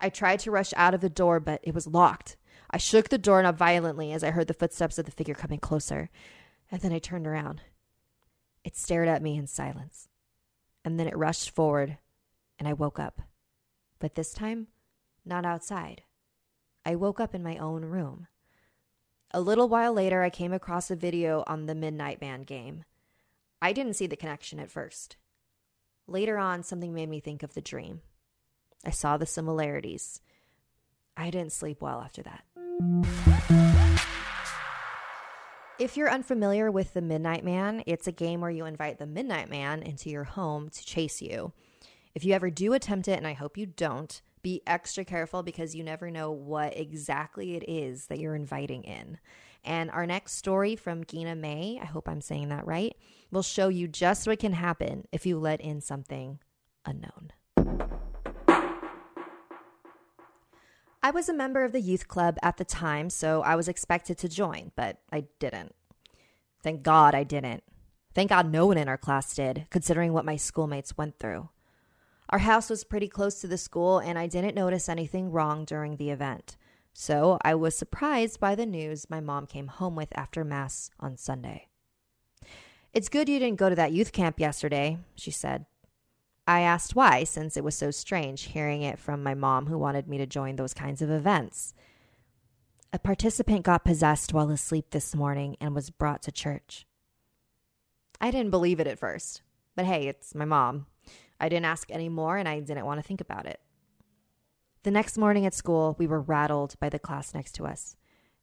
I 0.00 0.10
tried 0.10 0.40
to 0.40 0.50
rush 0.50 0.72
out 0.76 0.94
of 0.94 1.00
the 1.00 1.08
door, 1.08 1.40
but 1.40 1.60
it 1.62 1.74
was 1.74 1.86
locked. 1.86 2.36
I 2.70 2.78
shook 2.78 3.08
the 3.08 3.18
doorknob 3.18 3.56
violently 3.56 4.12
as 4.12 4.22
I 4.22 4.30
heard 4.30 4.48
the 4.48 4.54
footsteps 4.54 4.98
of 4.98 5.06
the 5.06 5.10
figure 5.10 5.34
coming 5.34 5.58
closer, 5.58 6.10
and 6.70 6.80
then 6.80 6.92
I 6.92 6.98
turned 6.98 7.26
around. 7.26 7.62
It 8.64 8.76
stared 8.76 9.08
at 9.08 9.22
me 9.22 9.36
in 9.36 9.46
silence, 9.46 10.08
and 10.84 10.98
then 10.98 11.06
it 11.06 11.16
rushed 11.16 11.50
forward, 11.50 11.98
and 12.58 12.68
I 12.68 12.74
woke 12.74 12.98
up. 12.98 13.22
But 13.98 14.14
this 14.14 14.32
time, 14.32 14.68
not 15.24 15.44
outside. 15.44 16.02
I 16.84 16.96
woke 16.96 17.20
up 17.20 17.34
in 17.34 17.42
my 17.42 17.56
own 17.56 17.84
room. 17.84 18.26
A 19.32 19.40
little 19.40 19.68
while 19.68 19.92
later, 19.92 20.22
I 20.22 20.30
came 20.30 20.52
across 20.52 20.90
a 20.90 20.96
video 20.96 21.44
on 21.46 21.66
the 21.66 21.74
Midnight 21.74 22.20
Man 22.20 22.42
game. 22.42 22.84
I 23.62 23.72
didn't 23.72 23.94
see 23.94 24.08
the 24.08 24.16
connection 24.16 24.58
at 24.58 24.72
first. 24.72 25.16
Later 26.08 26.36
on, 26.36 26.64
something 26.64 26.92
made 26.92 27.08
me 27.08 27.20
think 27.20 27.44
of 27.44 27.54
the 27.54 27.60
dream. 27.60 28.00
I 28.84 28.90
saw 28.90 29.16
the 29.16 29.26
similarities. 29.26 30.20
I 31.16 31.30
didn't 31.30 31.52
sleep 31.52 31.80
well 31.80 32.00
after 32.00 32.22
that. 32.22 32.44
If 35.78 35.96
you're 35.96 36.10
unfamiliar 36.10 36.68
with 36.68 36.92
the 36.94 37.00
Midnight 37.00 37.44
Man, 37.44 37.84
it's 37.86 38.08
a 38.08 38.12
game 38.12 38.40
where 38.40 38.50
you 38.50 38.64
invite 38.64 38.98
the 38.98 39.06
Midnight 39.06 39.48
Man 39.48 39.82
into 39.84 40.10
your 40.10 40.24
home 40.24 40.70
to 40.70 40.84
chase 40.84 41.22
you. 41.22 41.52
If 42.16 42.24
you 42.24 42.34
ever 42.34 42.50
do 42.50 42.72
attempt 42.72 43.06
it, 43.06 43.16
and 43.18 43.28
I 43.28 43.34
hope 43.34 43.56
you 43.56 43.66
don't, 43.66 44.20
be 44.42 44.62
extra 44.66 45.04
careful 45.04 45.42
because 45.42 45.74
you 45.74 45.84
never 45.84 46.10
know 46.10 46.30
what 46.30 46.76
exactly 46.76 47.56
it 47.56 47.64
is 47.68 48.06
that 48.06 48.18
you're 48.18 48.34
inviting 48.34 48.84
in. 48.84 49.18
And 49.64 49.90
our 49.90 50.06
next 50.06 50.36
story 50.36 50.76
from 50.76 51.04
Gina 51.04 51.34
May, 51.34 51.78
I 51.80 51.84
hope 51.84 52.08
I'm 52.08 52.22
saying 52.22 52.48
that 52.48 52.66
right, 52.66 52.96
will 53.30 53.42
show 53.42 53.68
you 53.68 53.88
just 53.88 54.26
what 54.26 54.38
can 54.38 54.54
happen 54.54 55.06
if 55.12 55.26
you 55.26 55.38
let 55.38 55.60
in 55.60 55.80
something 55.80 56.38
unknown. 56.86 57.32
I 61.02 61.10
was 61.10 61.28
a 61.28 61.34
member 61.34 61.64
of 61.64 61.72
the 61.72 61.80
youth 61.80 62.08
club 62.08 62.36
at 62.42 62.58
the 62.58 62.64
time, 62.64 63.08
so 63.08 63.42
I 63.42 63.56
was 63.56 63.68
expected 63.68 64.18
to 64.18 64.28
join, 64.28 64.72
but 64.76 64.98
I 65.10 65.24
didn't. 65.38 65.74
Thank 66.62 66.82
God 66.82 67.14
I 67.14 67.24
didn't. 67.24 67.62
Thank 68.14 68.28
God 68.28 68.50
no 68.50 68.66
one 68.66 68.76
in 68.76 68.88
our 68.88 68.98
class 68.98 69.34
did, 69.34 69.66
considering 69.70 70.12
what 70.12 70.24
my 70.24 70.36
schoolmates 70.36 70.98
went 70.98 71.18
through. 71.18 71.48
Our 72.30 72.38
house 72.38 72.70
was 72.70 72.84
pretty 72.84 73.08
close 73.08 73.40
to 73.40 73.48
the 73.48 73.58
school, 73.58 73.98
and 73.98 74.18
I 74.18 74.28
didn't 74.28 74.54
notice 74.54 74.88
anything 74.88 75.32
wrong 75.32 75.64
during 75.64 75.96
the 75.96 76.10
event. 76.10 76.56
So 76.92 77.38
I 77.42 77.56
was 77.56 77.76
surprised 77.76 78.38
by 78.38 78.54
the 78.54 78.66
news 78.66 79.10
my 79.10 79.20
mom 79.20 79.46
came 79.46 79.66
home 79.66 79.96
with 79.96 80.16
after 80.16 80.44
Mass 80.44 80.90
on 81.00 81.16
Sunday. 81.16 81.66
It's 82.92 83.08
good 83.08 83.28
you 83.28 83.38
didn't 83.38 83.58
go 83.58 83.68
to 83.68 83.74
that 83.76 83.92
youth 83.92 84.12
camp 84.12 84.38
yesterday, 84.38 84.98
she 85.16 85.30
said. 85.30 85.66
I 86.46 86.60
asked 86.60 86.96
why, 86.96 87.24
since 87.24 87.56
it 87.56 87.64
was 87.64 87.76
so 87.76 87.90
strange 87.90 88.42
hearing 88.42 88.82
it 88.82 88.98
from 88.98 89.22
my 89.22 89.34
mom 89.34 89.66
who 89.66 89.78
wanted 89.78 90.08
me 90.08 90.18
to 90.18 90.26
join 90.26 90.56
those 90.56 90.74
kinds 90.74 91.02
of 91.02 91.10
events. 91.10 91.74
A 92.92 92.98
participant 92.98 93.62
got 93.64 93.84
possessed 93.84 94.32
while 94.32 94.50
asleep 94.50 94.90
this 94.90 95.14
morning 95.14 95.56
and 95.60 95.74
was 95.74 95.90
brought 95.90 96.22
to 96.22 96.32
church. 96.32 96.86
I 98.20 98.30
didn't 98.32 98.50
believe 98.50 98.80
it 98.80 98.88
at 98.88 98.98
first, 98.98 99.42
but 99.76 99.84
hey, 99.84 100.08
it's 100.08 100.34
my 100.34 100.44
mom. 100.44 100.86
I 101.40 101.48
didn't 101.48 101.66
ask 101.66 101.90
any 101.90 102.08
more 102.08 102.36
and 102.36 102.48
I 102.48 102.60
didn't 102.60 102.86
want 102.86 103.00
to 103.00 103.06
think 103.06 103.20
about 103.20 103.46
it. 103.46 103.60
The 104.82 104.90
next 104.90 105.18
morning 105.18 105.44
at 105.44 105.54
school, 105.54 105.96
we 105.98 106.06
were 106.06 106.20
rattled 106.20 106.78
by 106.78 106.88
the 106.88 106.98
class 106.98 107.34
next 107.34 107.52
to 107.56 107.66
us. 107.66 107.96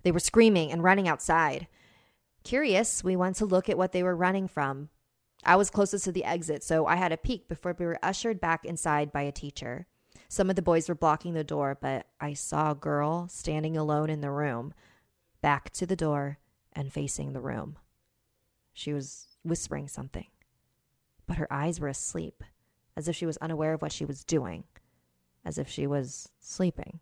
They 0.03 0.11
were 0.11 0.19
screaming 0.19 0.71
and 0.71 0.83
running 0.83 1.07
outside. 1.07 1.67
Curious, 2.43 3.03
we 3.03 3.15
went 3.15 3.35
to 3.37 3.45
look 3.45 3.69
at 3.69 3.77
what 3.77 3.91
they 3.91 4.03
were 4.03 4.15
running 4.15 4.47
from. 4.47 4.89
I 5.43 5.55
was 5.55 5.69
closest 5.69 6.05
to 6.05 6.11
the 6.11 6.23
exit, 6.23 6.63
so 6.63 6.85
I 6.85 6.95
had 6.95 7.11
a 7.11 7.17
peek 7.17 7.47
before 7.47 7.75
we 7.77 7.85
were 7.85 7.99
ushered 8.03 8.39
back 8.39 8.65
inside 8.65 9.11
by 9.11 9.21
a 9.21 9.31
teacher. 9.31 9.87
Some 10.29 10.49
of 10.49 10.55
the 10.55 10.61
boys 10.61 10.89
were 10.89 10.95
blocking 10.95 11.33
the 11.33 11.43
door, 11.43 11.77
but 11.79 12.07
I 12.19 12.33
saw 12.33 12.71
a 12.71 12.75
girl 12.75 13.27
standing 13.29 13.77
alone 13.77 14.09
in 14.09 14.21
the 14.21 14.31
room, 14.31 14.73
back 15.41 15.69
to 15.71 15.85
the 15.85 15.95
door 15.95 16.39
and 16.73 16.91
facing 16.91 17.33
the 17.33 17.41
room. 17.41 17.77
She 18.73 18.93
was 18.93 19.37
whispering 19.43 19.87
something, 19.87 20.27
but 21.25 21.37
her 21.37 21.51
eyes 21.51 21.79
were 21.79 21.87
asleep, 21.87 22.43
as 22.97 23.07
if 23.07 23.15
she 23.15 23.27
was 23.27 23.37
unaware 23.37 23.73
of 23.73 23.81
what 23.81 23.91
she 23.91 24.03
was 24.03 24.23
doing, 24.23 24.63
as 25.45 25.59
if 25.59 25.69
she 25.69 25.85
was 25.85 26.29
sleeping. 26.41 26.99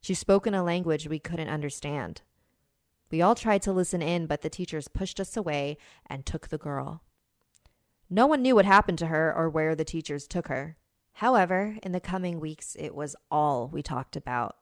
She 0.00 0.12
spoke 0.12 0.44
in 0.46 0.54
a 0.54 0.64
language 0.64 1.08
we 1.08 1.20
couldn't 1.20 1.48
understand. 1.48 2.22
We 3.08 3.22
all 3.22 3.36
tried 3.36 3.62
to 3.62 3.72
listen 3.72 4.02
in, 4.02 4.26
but 4.26 4.42
the 4.42 4.50
teachers 4.50 4.88
pushed 4.88 5.20
us 5.20 5.36
away 5.36 5.78
and 6.06 6.26
took 6.26 6.48
the 6.48 6.58
girl. 6.58 7.02
No 8.10 8.26
one 8.26 8.42
knew 8.42 8.56
what 8.56 8.64
happened 8.64 8.98
to 8.98 9.06
her 9.06 9.32
or 9.34 9.48
where 9.48 9.76
the 9.76 9.84
teachers 9.84 10.26
took 10.26 10.48
her. 10.48 10.76
However, 11.12 11.76
in 11.82 11.92
the 11.92 12.00
coming 12.00 12.40
weeks, 12.40 12.76
it 12.78 12.94
was 12.94 13.14
all 13.30 13.68
we 13.68 13.82
talked 13.82 14.16
about. 14.16 14.56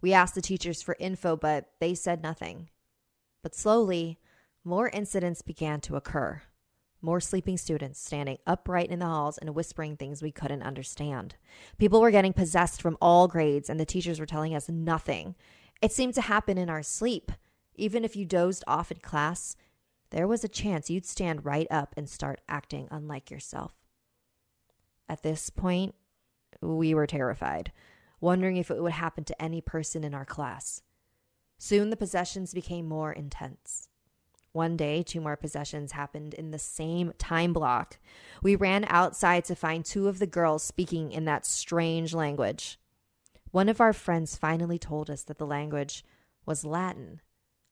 We 0.00 0.12
asked 0.12 0.34
the 0.34 0.42
teachers 0.42 0.82
for 0.82 0.96
info, 0.98 1.36
but 1.36 1.70
they 1.78 1.94
said 1.94 2.22
nothing. 2.22 2.70
But 3.40 3.54
slowly, 3.54 4.18
more 4.64 4.88
incidents 4.88 5.42
began 5.42 5.80
to 5.82 5.94
occur. 5.94 6.42
More 7.02 7.20
sleeping 7.20 7.56
students 7.56 8.00
standing 8.00 8.38
upright 8.46 8.90
in 8.90 8.98
the 8.98 9.06
halls 9.06 9.38
and 9.38 9.54
whispering 9.54 9.96
things 9.96 10.22
we 10.22 10.32
couldn't 10.32 10.62
understand. 10.62 11.36
People 11.78 12.00
were 12.00 12.10
getting 12.10 12.32
possessed 12.32 12.80
from 12.80 12.96
all 13.00 13.28
grades, 13.28 13.68
and 13.68 13.78
the 13.78 13.84
teachers 13.84 14.18
were 14.18 14.26
telling 14.26 14.54
us 14.54 14.68
nothing. 14.68 15.34
It 15.82 15.92
seemed 15.92 16.14
to 16.14 16.22
happen 16.22 16.58
in 16.58 16.70
our 16.70 16.82
sleep. 16.82 17.32
Even 17.74 18.04
if 18.04 18.16
you 18.16 18.24
dozed 18.24 18.64
off 18.66 18.90
in 18.90 18.98
class, 18.98 19.56
there 20.10 20.26
was 20.26 20.42
a 20.42 20.48
chance 20.48 20.88
you'd 20.88 21.04
stand 21.04 21.44
right 21.44 21.66
up 21.70 21.92
and 21.96 22.08
start 22.08 22.40
acting 22.48 22.88
unlike 22.90 23.30
yourself. 23.30 23.74
At 25.08 25.22
this 25.22 25.50
point, 25.50 25.94
we 26.60 26.94
were 26.94 27.06
terrified, 27.06 27.72
wondering 28.20 28.56
if 28.56 28.70
it 28.70 28.82
would 28.82 28.92
happen 28.92 29.24
to 29.24 29.42
any 29.42 29.60
person 29.60 30.02
in 30.02 30.14
our 30.14 30.24
class. 30.24 30.82
Soon 31.58 31.90
the 31.90 31.96
possessions 31.96 32.54
became 32.54 32.88
more 32.88 33.12
intense. 33.12 33.88
One 34.56 34.78
day, 34.78 35.02
two 35.02 35.20
more 35.20 35.36
possessions 35.36 35.92
happened 35.92 36.32
in 36.32 36.50
the 36.50 36.58
same 36.58 37.12
time 37.18 37.52
block. 37.52 37.98
We 38.42 38.56
ran 38.56 38.86
outside 38.88 39.44
to 39.44 39.54
find 39.54 39.84
two 39.84 40.08
of 40.08 40.18
the 40.18 40.26
girls 40.26 40.62
speaking 40.62 41.12
in 41.12 41.26
that 41.26 41.44
strange 41.44 42.14
language. 42.14 42.78
One 43.50 43.68
of 43.68 43.82
our 43.82 43.92
friends 43.92 44.38
finally 44.38 44.78
told 44.78 45.10
us 45.10 45.22
that 45.24 45.36
the 45.36 45.46
language 45.46 46.06
was 46.46 46.64
Latin. 46.64 47.20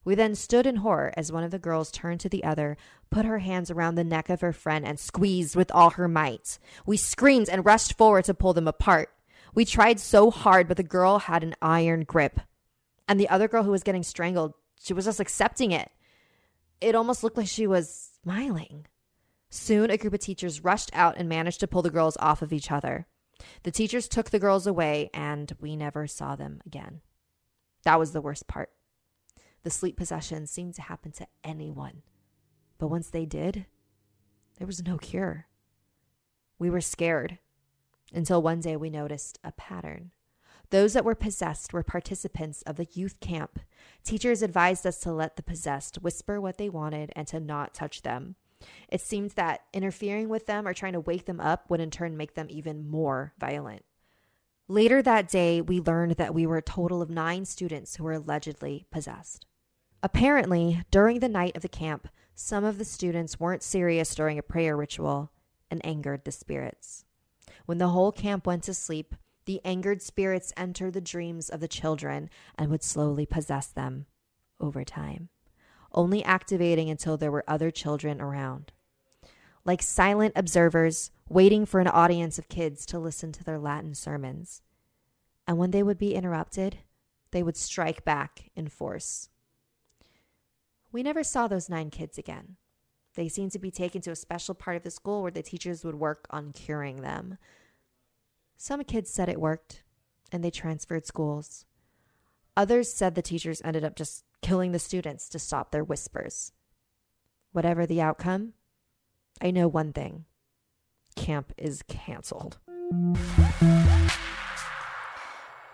We 0.05 0.15
then 0.15 0.35
stood 0.35 0.67
in 0.67 0.77
horror 0.77 1.15
as 1.17 1.33
one 1.33 1.43
of 1.43 1.53
the 1.53 1.59
girls 1.59 1.91
turned 1.91 2.21
to 2.21 2.29
the 2.29 2.45
other, 2.45 2.77
put 3.09 3.25
her 3.25 3.39
hands 3.39 3.71
around 3.71 3.95
the 3.95 4.05
neck 4.05 4.29
of 4.29 4.43
her 4.43 4.53
friend, 4.53 4.85
and 4.85 5.01
squeezed 5.01 5.57
with 5.57 5.71
all 5.73 5.89
her 5.89 6.07
might. 6.07 6.59
We 6.85 6.99
screamed 6.99 7.49
and 7.49 7.65
rushed 7.65 7.97
forward 7.97 8.27
to 8.27 8.35
pull 8.35 8.53
them 8.53 8.69
apart. 8.69 9.09
We 9.55 9.65
tried 9.65 10.01
so 10.01 10.31
hard, 10.31 10.69
but 10.69 10.77
the 10.77 10.83
girl 10.83 11.21
had 11.21 11.43
an 11.43 11.55
iron 11.63 12.05
grip. 12.05 12.41
And 13.09 13.19
the 13.19 13.31
other 13.31 13.49
girl 13.49 13.63
who 13.63 13.71
was 13.71 13.83
getting 13.83 14.03
strangled, 14.03 14.53
she 14.79 14.93
was 14.93 15.07
just 15.07 15.19
accepting 15.19 15.73
it. 15.73 15.91
It 16.81 16.95
almost 16.95 17.23
looked 17.23 17.37
like 17.37 17.49
she 17.49 17.67
was 17.67 18.11
smiling. 18.23 18.87
Soon, 19.51 19.91
a 19.91 19.97
group 19.97 20.15
of 20.15 20.21
teachers 20.21 20.65
rushed 20.65 20.91
out 20.93 21.17
and 21.17 21.29
managed 21.29 21.61
to 21.61 21.67
pull 21.67 21.83
the 21.83 21.91
girls 21.91 22.17
off 22.19 22.43
of 22.43 22.53
each 22.53 22.71
other. 22.71 23.07
The 23.63 23.71
teachers 23.71 24.09
took 24.09 24.31
the 24.31 24.39
girls 24.39 24.67
away, 24.67 25.11
and 25.15 25.53
we 25.61 25.77
never 25.77 26.07
saw 26.07 26.37
them 26.37 26.61
again. 26.67 27.01
That 27.85 27.99
was 27.99 28.13
the 28.13 28.21
worst 28.21 28.47
part. 28.49 28.71
The 29.63 29.71
sleep 29.71 29.97
possession 29.97 30.47
seemed 30.47 30.75
to 30.75 30.83
happen 30.83 31.13
to 31.13 31.27
anyone. 31.43 32.03
But 32.79 32.89
once 32.89 33.09
they 33.09 33.27
did, 33.27 33.67
there 34.59 34.67
was 34.67 34.85
no 34.85 34.99
cure. 34.99 35.47
We 36.59 36.71
were 36.71 36.81
scared 36.81 37.39
until 38.13 38.43
one 38.43 38.61
day 38.61 38.77
we 38.77 38.91
noticed 38.91 39.39
a 39.43 39.53
pattern. 39.53 40.11
Those 40.71 40.93
that 40.95 41.05
were 41.05 41.15
possessed 41.15 41.73
were 41.73 41.83
participants 41.83 42.63
of 42.63 42.77
the 42.77 42.89
youth 42.93 43.21
camp. 43.21 43.61
Teachers 44.03 44.43
advised 44.43 44.87
us 44.87 44.99
to 45.01 45.13
let 45.13 45.37
the 45.37 45.43
possessed 45.43 46.03
whisper 46.03 46.41
what 46.41 46.59
they 46.59 46.69
wanted 46.69 47.13
and 47.15 47.27
to 47.29 47.41
not 47.41 47.75
touch 47.75 48.03
them. 48.03 48.37
It 48.89 49.01
seemed 49.01 49.33
that 49.33 49.63
interfering 49.73 50.29
with 50.29 50.47
them 50.47 50.67
or 50.67 50.75
trying 50.75 50.95
to 50.95 51.01
wake 51.01 51.27
them 51.27 51.41
up 51.41 51.69
would 51.69 51.81
in 51.81 51.91
turn 51.91 52.17
make 52.17 52.35
them 52.35 52.47
even 52.51 52.89
more 52.89 53.35
violent. 53.39 53.85
Later 54.69 55.03
that 55.03 55.29
day, 55.29 55.61
we 55.61 55.81
learned 55.81 56.13
that 56.13 56.35
we 56.35 56.47
were 56.47 56.57
a 56.57 56.63
total 56.63 57.03
of 57.03 57.11
nine 57.11 57.45
students 57.45 57.97
who 57.97 58.05
were 58.05 58.15
allegedly 58.15 58.87
possessed. 58.91 59.45
Apparently, 60.03 60.83
during 60.91 61.21
the 61.21 61.29
night 61.29 61.57
of 61.57 61.63
the 61.63 61.69
camp, 61.69 62.09
some 62.35 62.65
of 62.65 62.79
the 62.79 62.85
students 62.85 63.39
weren't 63.39 63.63
serious 63.63 64.15
during 64.15 64.39
a 64.39 64.43
prayer 64.43 64.77
ritual 64.77 65.31
and 65.71 65.85
angered 65.85 66.25
the 66.25 66.33
spirits. 66.33 67.05
When 67.67 67.79
the 67.79 67.89
whole 67.89 68.13
camp 68.13 68.47
went 68.47 68.63
to 68.65 68.75
sleep, 68.75 69.15
the 69.47 69.61
angered 69.65 70.03
spirits 70.03 70.53
entered 70.57 70.95
the 70.95 71.01
dreams 71.01 71.49
of 71.49 71.61
the 71.61 71.69
children 71.69 72.31
and 72.57 72.71
would 72.71 72.83
slowly 72.83 73.27
possess 73.27 73.67
them 73.67 74.07
over 74.61 74.85
time, 74.85 75.29
only 75.93 76.25
activating 76.25 76.91
until 76.91 77.17
there 77.17 77.33
were 77.33 77.45
other 77.47 77.71
children 77.71 78.21
around. 78.21 78.73
Like 79.65 79.83
silent 79.83 80.35
observers 80.37 81.11
waiting 81.29 81.67
for 81.67 81.81
an 81.81 81.89
audience 81.89 82.39
of 82.39 82.49
kids 82.49 82.85
to 82.87 82.99
listen 82.99 83.33
to 83.33 83.45
their 83.45 83.59
Latin 83.59 83.95
sermons. 83.95 84.63
And 85.47 85.59
when 85.59 85.71
they 85.71 85.83
would 85.83 85.99
be 85.99 86.15
interrupted, 86.15 86.79
they 87.31 87.43
would 87.43 87.57
strike 87.57 88.05
back 88.05 88.51
in 88.55 88.69
force. 88.69 89.29
We 90.93 91.03
never 91.03 91.25
saw 91.25 91.49
those 91.49 91.69
nine 91.69 91.91
kids 91.91 92.19
again. 92.19 92.57
They 93.15 93.29
seemed 93.29 93.53
to 93.53 93.59
be 93.59 93.71
taken 93.71 94.01
to 94.03 94.11
a 94.11 94.17
special 94.17 94.55
part 94.55 94.77
of 94.77 94.83
the 94.83 94.91
school 94.91 95.23
where 95.23 95.31
the 95.31 95.43
teachers 95.43 95.85
would 95.85 95.97
work 95.97 96.27
on 96.31 96.53
curing 96.53 97.01
them. 97.01 97.39
Some 98.57 98.83
kids 98.85 99.11
said 99.11 99.29
it 99.29 99.41
worked 99.41 99.83
and 100.33 100.43
they 100.45 100.51
transferred 100.51 101.07
schools. 101.07 101.65
Others 102.57 102.93
said 102.93 103.15
the 103.15 103.23
teachers 103.23 103.61
ended 103.65 103.85
up 103.85 103.97
just 103.97 104.25
killing 104.43 104.73
the 104.73 104.79
students 104.79 105.29
to 105.31 105.39
stop 105.39 105.71
their 105.71 105.85
whispers. 105.85 106.53
Whatever 107.53 107.87
the 107.87 108.01
outcome, 108.01 108.53
I 109.41 109.51
know 109.51 109.69
one 109.69 109.93
thing 109.93 110.25
camp 111.17 111.53
is 111.57 111.83
canceled. 111.83 112.59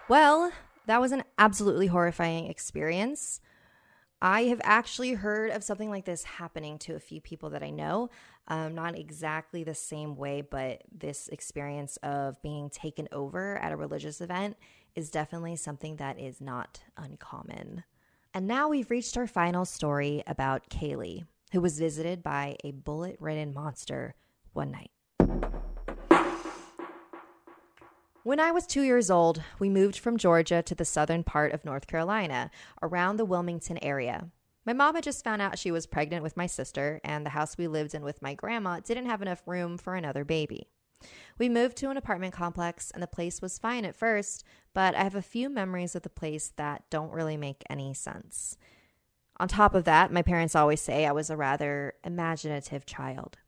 Well, 0.08 0.52
that 0.86 1.00
was 1.00 1.12
an 1.12 1.24
absolutely 1.38 1.86
horrifying 1.86 2.46
experience. 2.46 3.40
I 4.22 4.44
have 4.44 4.60
actually 4.64 5.14
heard 5.14 5.50
of 5.50 5.64
something 5.64 5.88
like 5.88 6.04
this 6.04 6.24
happening 6.24 6.78
to 6.80 6.94
a 6.94 7.00
few 7.00 7.20
people 7.20 7.50
that 7.50 7.62
I 7.62 7.70
know. 7.70 8.10
Um, 8.48 8.74
not 8.74 8.98
exactly 8.98 9.64
the 9.64 9.74
same 9.74 10.14
way, 10.14 10.42
but 10.42 10.82
this 10.92 11.28
experience 11.28 11.96
of 12.02 12.40
being 12.42 12.68
taken 12.68 13.08
over 13.12 13.56
at 13.56 13.72
a 13.72 13.76
religious 13.76 14.20
event 14.20 14.56
is 14.94 15.10
definitely 15.10 15.56
something 15.56 15.96
that 15.96 16.18
is 16.18 16.40
not 16.40 16.82
uncommon. 16.96 17.84
And 18.34 18.46
now 18.46 18.68
we've 18.68 18.90
reached 18.90 19.16
our 19.16 19.26
final 19.26 19.64
story 19.64 20.22
about 20.26 20.68
Kaylee, 20.68 21.24
who 21.52 21.60
was 21.60 21.78
visited 21.78 22.22
by 22.22 22.56
a 22.62 22.72
bullet 22.72 23.16
ridden 23.20 23.54
monster 23.54 24.14
one 24.52 24.70
night. 24.70 24.90
When 28.22 28.38
I 28.38 28.50
was 28.50 28.66
two 28.66 28.82
years 28.82 29.10
old, 29.10 29.42
we 29.58 29.70
moved 29.70 29.98
from 29.98 30.18
Georgia 30.18 30.60
to 30.62 30.74
the 30.74 30.84
southern 30.84 31.24
part 31.24 31.52
of 31.52 31.64
North 31.64 31.86
Carolina, 31.86 32.50
around 32.82 33.16
the 33.16 33.24
Wilmington 33.24 33.78
area. 33.82 34.28
My 34.66 34.74
mom 34.74 34.94
had 34.94 35.04
just 35.04 35.24
found 35.24 35.40
out 35.40 35.58
she 35.58 35.70
was 35.70 35.86
pregnant 35.86 36.22
with 36.22 36.36
my 36.36 36.44
sister, 36.44 37.00
and 37.02 37.24
the 37.24 37.30
house 37.30 37.56
we 37.56 37.66
lived 37.66 37.94
in 37.94 38.02
with 38.02 38.20
my 38.20 38.34
grandma 38.34 38.78
didn't 38.80 39.06
have 39.06 39.22
enough 39.22 39.42
room 39.46 39.78
for 39.78 39.94
another 39.94 40.22
baby. 40.22 40.68
We 41.38 41.48
moved 41.48 41.78
to 41.78 41.88
an 41.88 41.96
apartment 41.96 42.34
complex, 42.34 42.90
and 42.90 43.02
the 43.02 43.06
place 43.06 43.40
was 43.40 43.58
fine 43.58 43.86
at 43.86 43.96
first, 43.96 44.44
but 44.74 44.94
I 44.94 45.02
have 45.02 45.14
a 45.14 45.22
few 45.22 45.48
memories 45.48 45.96
of 45.96 46.02
the 46.02 46.10
place 46.10 46.52
that 46.56 46.84
don't 46.90 47.12
really 47.12 47.38
make 47.38 47.64
any 47.70 47.94
sense. 47.94 48.58
On 49.38 49.48
top 49.48 49.74
of 49.74 49.84
that, 49.84 50.12
my 50.12 50.20
parents 50.20 50.54
always 50.54 50.82
say 50.82 51.06
I 51.06 51.12
was 51.12 51.30
a 51.30 51.38
rather 51.38 51.94
imaginative 52.04 52.84
child. 52.84 53.38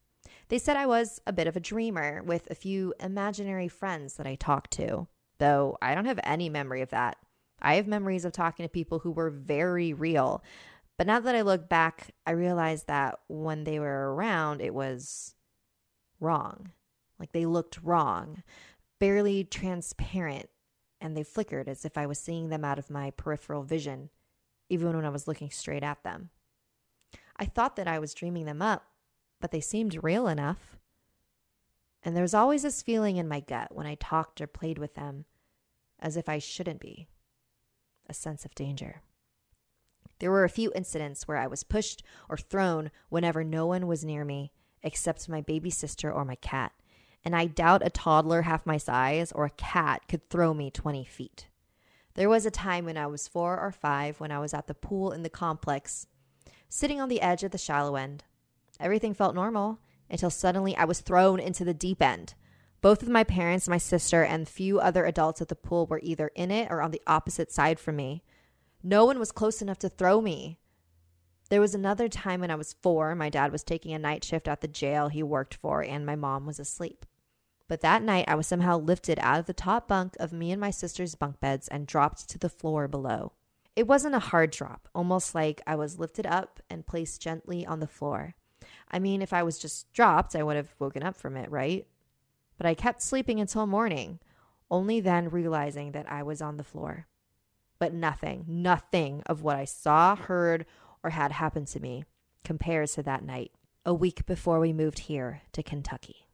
They 0.53 0.59
said 0.59 0.77
I 0.77 0.85
was 0.85 1.19
a 1.27 1.33
bit 1.33 1.47
of 1.47 1.57
a 1.57 1.61
dreamer 1.61 2.23
with 2.23 2.51
a 2.51 2.55
few 2.55 2.93
imaginary 3.01 3.69
friends 3.69 4.17
that 4.17 4.27
I 4.27 4.35
talked 4.35 4.73
to, 4.73 5.09
though 5.39 5.79
I 5.81 5.95
don't 5.95 6.05
have 6.05 6.21
any 6.25 6.51
memory 6.51 6.83
of 6.83 6.91
that. 6.91 7.17
I 7.63 7.77
have 7.77 7.87
memories 7.87 8.27
of 8.27 8.33
talking 8.33 8.63
to 8.63 8.69
people 8.69 8.99
who 8.99 9.13
were 9.13 9.31
very 9.31 9.95
real. 9.95 10.45
But 10.99 11.07
now 11.07 11.21
that 11.21 11.35
I 11.35 11.41
look 11.41 11.71
back, 11.71 12.11
I 12.27 12.33
realize 12.33 12.85
that 12.85 13.19
when 13.29 13.65
they 13.65 13.79
were 13.79 14.15
around, 14.15 14.61
it 14.61 14.75
was 14.75 15.35
wrong. 16.21 16.73
Like 17.19 17.33
they 17.33 17.47
looked 17.47 17.83
wrong, 17.83 18.43
barely 19.01 19.45
transparent, 19.45 20.51
and 21.01 21.17
they 21.17 21.23
flickered 21.23 21.67
as 21.67 21.87
if 21.87 21.97
I 21.97 22.05
was 22.05 22.19
seeing 22.19 22.51
them 22.51 22.63
out 22.63 22.79
of 22.79 22.91
my 22.91 23.11
peripheral 23.13 23.63
vision, 23.63 24.11
even 24.69 24.95
when 24.95 25.07
I 25.07 25.09
was 25.09 25.27
looking 25.27 25.51
straight 25.51 25.83
at 25.83 26.05
them. 26.05 26.29
I 27.39 27.47
thought 27.47 27.77
that 27.77 27.89
I 27.89 27.99
was 27.99 28.13
dreaming 28.13 28.45
them 28.45 28.61
up, 28.61 28.92
but 29.43 29.51
they 29.51 29.61
seemed 29.61 30.03
real 30.03 30.29
enough. 30.29 30.79
And 32.03 32.17
there 32.17 32.23
was 32.23 32.33
always 32.33 32.63
this 32.63 32.81
feeling 32.81 33.17
in 33.19 33.29
my 33.29 33.41
gut 33.41 33.75
when 33.75 33.87
I 33.87 33.97
talked 33.97 34.41
or 34.41 34.47
played 34.47 34.79
with 34.79 34.95
them, 34.95 35.27
as 35.99 36.17
if 36.17 36.29
I 36.29 36.39
shouldn't 36.39 36.81
be 36.81 37.09
a 38.09 38.15
sense 38.15 38.45
of 38.45 38.55
danger. 38.55 39.03
There 40.19 40.31
were 40.31 40.45
a 40.45 40.49
few 40.49 40.73
incidents 40.75 41.27
where 41.27 41.37
I 41.37 41.49
was 41.49 41.65
pushed 41.65 42.05
or 42.29 42.37
thrown 42.37 42.91
whenever 43.09 43.43
no 43.43 43.67
one 43.67 43.87
was 43.89 44.05
near 44.05 44.25
me, 44.25 44.53
except 44.83 45.29
my 45.29 45.41
baby 45.41 45.71
sister 45.71 46.11
or 46.13 46.25
my 46.25 46.37
cat. 46.37 46.73
And 47.25 47.35
I 47.35 47.47
doubt 47.47 47.85
a 47.85 47.91
toddler 47.91 48.43
half 48.43 48.65
my 48.65 48.77
size 48.77 49.33
or 49.33 49.45
a 49.45 49.51
cat 49.51 50.03
could 50.09 50.31
throw 50.31 50.55
me 50.55 50.71
20 50.71 51.05
feet. 51.05 51.49
There 52.15 52.29
was 52.29 52.47
a 52.47 52.51
time 52.51 52.85
when 52.85 52.97
I 52.97 53.07
was 53.07 53.27
four 53.27 53.59
or 53.59 53.73
five 53.73 54.21
when 54.21 54.31
I 54.31 54.39
was 54.39 54.55
at 54.55 54.69
the 54.69 54.75
pool 54.75 55.11
in 55.13 55.23
the 55.23 55.31
complex, 55.31 56.07
sitting 56.69 57.01
on 57.01 57.09
the 57.09 57.21
edge 57.21 57.43
of 57.43 57.51
the 57.51 57.59
shallow 57.59 57.97
end. 57.97 58.23
Everything 58.81 59.15
felt 59.15 59.35
normal 59.35 59.79
until 60.11 60.31
suddenly 60.31 60.77
I 60.77 60.85
was 60.85 61.01
thrown 61.01 61.41
into 61.41 61.65
the 61.65 61.75
deep 61.75 62.03
end. 62.03 62.35
Both 62.81 63.03
of 63.03 63.09
my 63.09 63.25
parents, 63.25 63.69
my 63.69 63.79
sister, 63.79 64.25
and 64.25 64.49
few 64.49 64.81
other 64.81 65.05
adults 65.05 65.41
at 65.41 65.49
the 65.49 65.55
pool 65.55 65.87
were 65.87 66.01
either 66.03 66.33
in 66.35 66.51
it 66.51 66.69
or 66.71 66.83
on 66.83 66.91
the 66.91 67.03
opposite 67.07 67.53
side 67.53 67.79
from 67.79 67.97
me. 67.97 68.23
No 68.83 69.05
one 69.05 69.19
was 69.19 69.31
close 69.31 69.63
enough 69.63 69.79
to 69.79 69.89
throw 69.89 70.21
me. 70.21 70.59
There 71.49 71.61
was 71.61 71.75
another 71.75 72.09
time 72.09 72.41
when 72.41 72.51
I 72.51 72.57
was 72.57 72.75
four. 72.83 73.15
My 73.15 73.29
dad 73.29 73.53
was 73.53 73.63
taking 73.63 73.93
a 73.93 73.99
night 73.99 74.25
shift 74.25 74.49
at 74.49 74.63
the 74.63 74.69
jail 74.69 75.09
he 75.09 75.23
worked 75.23 75.55
for, 75.55 75.83
and 75.83 76.05
my 76.05 76.17
mom 76.17 76.47
was 76.47 76.59
asleep. 76.59 77.07
But 77.69 77.83
that 77.83 78.03
night, 78.03 78.25
I 78.27 78.35
was 78.35 78.47
somehow 78.47 78.79
lifted 78.79 79.19
out 79.21 79.39
of 79.39 79.47
the 79.47 79.53
top 79.53 79.87
bunk 79.87 80.17
of 80.19 80.33
me 80.33 80.51
and 80.51 80.61
my 80.61 80.71
sister's 80.71 81.15
bunk 81.15 81.41
beds 81.41 81.69
and 81.69 81.87
dropped 81.87 82.29
to 82.31 82.39
the 82.39 82.49
floor 82.49 82.89
below. 82.89 83.33
It 83.77 83.87
wasn't 83.87 84.15
a 84.15 84.19
hard 84.19 84.51
drop, 84.51 84.89
almost 84.95 85.35
like 85.35 85.63
I 85.67 85.77
was 85.77 85.99
lifted 85.99 86.27
up 86.27 86.61
and 86.69 86.87
placed 86.87 87.23
gently 87.23 87.65
on 87.65 87.81
the 87.81 87.87
floor. 87.87 88.35
I 88.93 88.99
mean, 88.99 89.23
if 89.23 89.33
I 89.33 89.43
was 89.43 89.59
just 89.59 89.93
dropped, 89.93 90.37
I 90.37 90.43
would 90.43 90.57
have 90.57 90.75
woken 90.79 91.03
up 91.03 91.17
from 91.17 91.37
it, 91.37 91.51
right? 91.51 91.87
But 92.59 92.67
I 92.67 92.75
kept 92.75 93.03
sleeping 93.03 93.41
until 93.41 93.67
morning, 93.67 94.19
only 94.71 95.01
then 95.01 95.31
realizing 95.31 95.93
that 95.93 96.11
I 96.11 96.23
was 96.23 96.43
on 96.43 96.57
the 96.57 96.65
floor. 96.65 97.07
But 97.79 97.95
nothing, 97.95 98.45
nothing 98.47 99.23
of 99.27 99.43
what 99.43 99.57
I 99.57 99.65
saw, 99.65 100.15
heard, 100.15 100.67
or 101.03 101.11
had 101.11 101.33
happened 101.33 101.69
to 101.69 101.81
me 101.81 102.05
compares 102.45 102.95
to 102.95 103.03
that 103.03 103.25
night, 103.25 103.53
a 103.85 103.95
week 103.95 104.27
before 104.27 104.61
we 104.61 104.73
moved 104.73 105.01
here 105.01 105.43
to 105.53 105.63
Kentucky. 105.63 106.27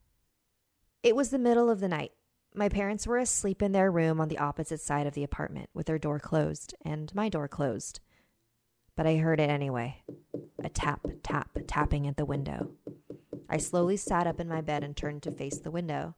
It 1.03 1.15
was 1.17 1.31
the 1.31 1.39
middle 1.39 1.71
of 1.71 1.81
the 1.81 1.89
night. 1.89 2.13
My 2.55 2.69
parents 2.69 3.07
were 3.07 3.19
asleep 3.19 3.63
in 3.63 3.73
their 3.73 3.91
room 3.91 4.21
on 4.21 4.29
the 4.29 4.39
opposite 4.39 4.81
side 4.81 5.07
of 5.07 5.15
the 5.15 5.23
apartment 5.23 5.71
with 5.73 5.87
their 5.87 5.99
door 5.99 6.19
closed 6.19 6.75
and 6.83 7.15
my 7.15 7.29
door 7.29 7.47
closed. 7.47 8.01
But 8.99 9.07
I 9.07 9.19
heard 9.19 9.39
it 9.39 9.49
anyway 9.49 10.03
a 10.65 10.69
tap, 10.69 11.07
tap, 11.23 11.57
tapping 11.69 12.09
at 12.09 12.17
the 12.17 12.25
window. 12.25 12.73
I 13.49 13.57
slowly 13.57 13.97
sat 13.97 14.27
up 14.27 14.41
in 14.41 14.49
my 14.49 14.61
bed 14.61 14.83
and 14.83 14.97
turned 14.97 15.23
to 15.23 15.31
face 15.31 15.59
the 15.59 15.71
window. 15.71 16.17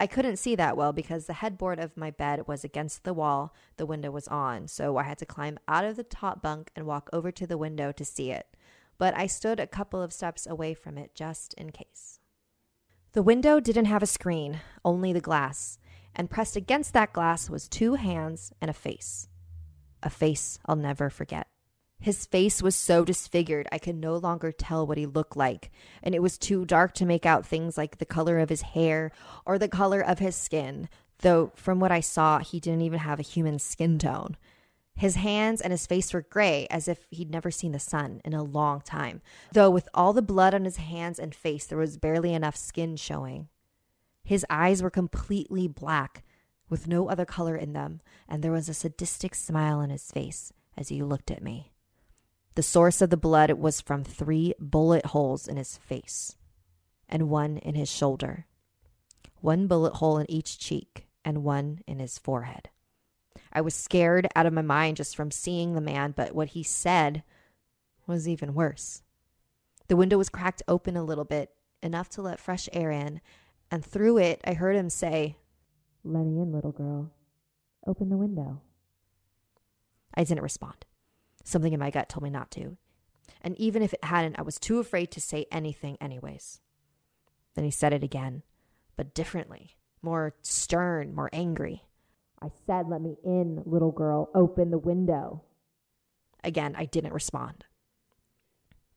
I 0.00 0.08
couldn't 0.08 0.38
see 0.38 0.56
that 0.56 0.76
well 0.76 0.92
because 0.92 1.26
the 1.26 1.34
headboard 1.34 1.78
of 1.78 1.96
my 1.96 2.10
bed 2.10 2.48
was 2.48 2.64
against 2.64 3.04
the 3.04 3.14
wall 3.14 3.54
the 3.76 3.86
window 3.86 4.10
was 4.10 4.26
on, 4.26 4.66
so 4.66 4.96
I 4.96 5.04
had 5.04 5.16
to 5.18 5.26
climb 5.26 5.60
out 5.68 5.84
of 5.84 5.94
the 5.94 6.02
top 6.02 6.42
bunk 6.42 6.72
and 6.74 6.86
walk 6.86 7.08
over 7.12 7.30
to 7.30 7.46
the 7.46 7.56
window 7.56 7.92
to 7.92 8.04
see 8.04 8.32
it. 8.32 8.48
But 8.98 9.16
I 9.16 9.28
stood 9.28 9.60
a 9.60 9.68
couple 9.68 10.02
of 10.02 10.12
steps 10.12 10.44
away 10.44 10.74
from 10.74 10.98
it 10.98 11.14
just 11.14 11.54
in 11.54 11.70
case. 11.70 12.18
The 13.12 13.22
window 13.22 13.60
didn't 13.60 13.84
have 13.84 14.02
a 14.02 14.06
screen, 14.06 14.58
only 14.84 15.12
the 15.12 15.20
glass, 15.20 15.78
and 16.16 16.28
pressed 16.28 16.56
against 16.56 16.94
that 16.94 17.12
glass 17.12 17.48
was 17.48 17.68
two 17.68 17.94
hands 17.94 18.52
and 18.60 18.68
a 18.68 18.74
face. 18.74 19.28
A 20.02 20.10
face 20.10 20.58
I'll 20.66 20.74
never 20.74 21.08
forget. 21.08 21.46
His 22.02 22.26
face 22.26 22.60
was 22.60 22.74
so 22.74 23.04
disfigured 23.04 23.68
I 23.70 23.78
could 23.78 23.94
no 23.94 24.16
longer 24.16 24.50
tell 24.50 24.84
what 24.84 24.98
he 24.98 25.06
looked 25.06 25.36
like, 25.36 25.70
and 26.02 26.16
it 26.16 26.20
was 26.20 26.36
too 26.36 26.64
dark 26.64 26.94
to 26.94 27.06
make 27.06 27.24
out 27.24 27.46
things 27.46 27.78
like 27.78 27.98
the 27.98 28.04
color 28.04 28.40
of 28.40 28.48
his 28.48 28.62
hair 28.62 29.12
or 29.46 29.56
the 29.56 29.68
color 29.68 30.00
of 30.00 30.18
his 30.18 30.34
skin, 30.34 30.88
though 31.20 31.52
from 31.54 31.78
what 31.78 31.92
I 31.92 32.00
saw, 32.00 32.40
he 32.40 32.58
didn't 32.58 32.82
even 32.82 32.98
have 32.98 33.20
a 33.20 33.22
human 33.22 33.60
skin 33.60 34.00
tone. 34.00 34.36
His 34.96 35.14
hands 35.14 35.60
and 35.60 35.70
his 35.70 35.86
face 35.86 36.12
were 36.12 36.26
gray, 36.28 36.66
as 36.70 36.88
if 36.88 37.06
he'd 37.10 37.30
never 37.30 37.52
seen 37.52 37.70
the 37.70 37.78
sun 37.78 38.20
in 38.24 38.34
a 38.34 38.42
long 38.42 38.80
time, 38.80 39.22
though 39.52 39.70
with 39.70 39.88
all 39.94 40.12
the 40.12 40.22
blood 40.22 40.54
on 40.54 40.64
his 40.64 40.78
hands 40.78 41.20
and 41.20 41.32
face, 41.32 41.66
there 41.66 41.78
was 41.78 41.98
barely 41.98 42.34
enough 42.34 42.56
skin 42.56 42.96
showing. 42.96 43.48
His 44.24 44.44
eyes 44.50 44.82
were 44.82 44.90
completely 44.90 45.68
black, 45.68 46.24
with 46.68 46.88
no 46.88 47.08
other 47.08 47.24
color 47.24 47.56
in 47.56 47.74
them, 47.74 48.00
and 48.28 48.42
there 48.42 48.50
was 48.50 48.68
a 48.68 48.74
sadistic 48.74 49.36
smile 49.36 49.78
on 49.78 49.90
his 49.90 50.10
face 50.10 50.52
as 50.76 50.88
he 50.88 51.00
looked 51.00 51.30
at 51.30 51.42
me. 51.42 51.71
The 52.54 52.62
source 52.62 53.00
of 53.00 53.08
the 53.08 53.16
blood 53.16 53.50
was 53.52 53.80
from 53.80 54.04
three 54.04 54.54
bullet 54.60 55.06
holes 55.06 55.48
in 55.48 55.56
his 55.56 55.78
face 55.78 56.36
and 57.08 57.30
one 57.30 57.56
in 57.58 57.74
his 57.74 57.90
shoulder, 57.90 58.46
one 59.40 59.66
bullet 59.66 59.94
hole 59.94 60.18
in 60.18 60.30
each 60.30 60.58
cheek, 60.58 61.06
and 61.24 61.44
one 61.44 61.80
in 61.86 61.98
his 61.98 62.18
forehead. 62.18 62.68
I 63.52 63.60
was 63.60 63.74
scared 63.74 64.28
out 64.34 64.46
of 64.46 64.52
my 64.52 64.62
mind 64.62 64.96
just 64.96 65.14
from 65.14 65.30
seeing 65.30 65.74
the 65.74 65.80
man, 65.80 66.12
but 66.16 66.34
what 66.34 66.48
he 66.48 66.62
said 66.62 67.22
was 68.06 68.28
even 68.28 68.54
worse. 68.54 69.02
The 69.88 69.96
window 69.96 70.18
was 70.18 70.28
cracked 70.28 70.62
open 70.66 70.96
a 70.96 71.04
little 71.04 71.24
bit, 71.24 71.50
enough 71.82 72.08
to 72.10 72.22
let 72.22 72.40
fresh 72.40 72.68
air 72.72 72.90
in, 72.90 73.20
and 73.70 73.84
through 73.84 74.18
it 74.18 74.40
I 74.44 74.54
heard 74.54 74.76
him 74.76 74.90
say, 74.90 75.36
Let 76.04 76.24
me 76.24 76.40
in, 76.40 76.52
little 76.52 76.72
girl. 76.72 77.10
Open 77.86 78.08
the 78.08 78.16
window. 78.16 78.60
I 80.14 80.24
didn't 80.24 80.42
respond. 80.42 80.84
Something 81.44 81.72
in 81.72 81.80
my 81.80 81.90
gut 81.90 82.08
told 82.08 82.22
me 82.22 82.30
not 82.30 82.50
to. 82.52 82.76
And 83.40 83.58
even 83.58 83.82
if 83.82 83.92
it 83.92 84.04
hadn't, 84.04 84.38
I 84.38 84.42
was 84.42 84.58
too 84.58 84.78
afraid 84.78 85.10
to 85.12 85.20
say 85.20 85.46
anything, 85.50 85.96
anyways. 86.00 86.60
Then 87.54 87.64
he 87.64 87.70
said 87.70 87.92
it 87.92 88.04
again, 88.04 88.42
but 88.96 89.14
differently, 89.14 89.76
more 90.00 90.34
stern, 90.42 91.14
more 91.14 91.30
angry. 91.32 91.84
I 92.40 92.50
said, 92.66 92.88
Let 92.88 93.02
me 93.02 93.16
in, 93.24 93.62
little 93.66 93.92
girl. 93.92 94.30
Open 94.34 94.70
the 94.70 94.78
window. 94.78 95.42
Again, 96.44 96.74
I 96.76 96.84
didn't 96.84 97.12
respond. 97.12 97.64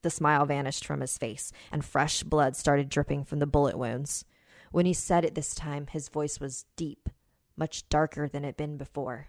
The 0.02 0.10
smile 0.10 0.46
vanished 0.46 0.84
from 0.84 1.00
his 1.00 1.18
face, 1.18 1.52
and 1.72 1.84
fresh 1.84 2.22
blood 2.22 2.56
started 2.56 2.88
dripping 2.88 3.24
from 3.24 3.40
the 3.40 3.46
bullet 3.46 3.78
wounds. 3.78 4.24
When 4.70 4.86
he 4.86 4.92
said 4.92 5.24
it 5.24 5.34
this 5.34 5.54
time, 5.54 5.86
his 5.88 6.08
voice 6.08 6.38
was 6.38 6.64
deep, 6.76 7.08
much 7.56 7.88
darker 7.88 8.28
than 8.28 8.44
it 8.44 8.48
had 8.48 8.56
been 8.56 8.76
before. 8.76 9.28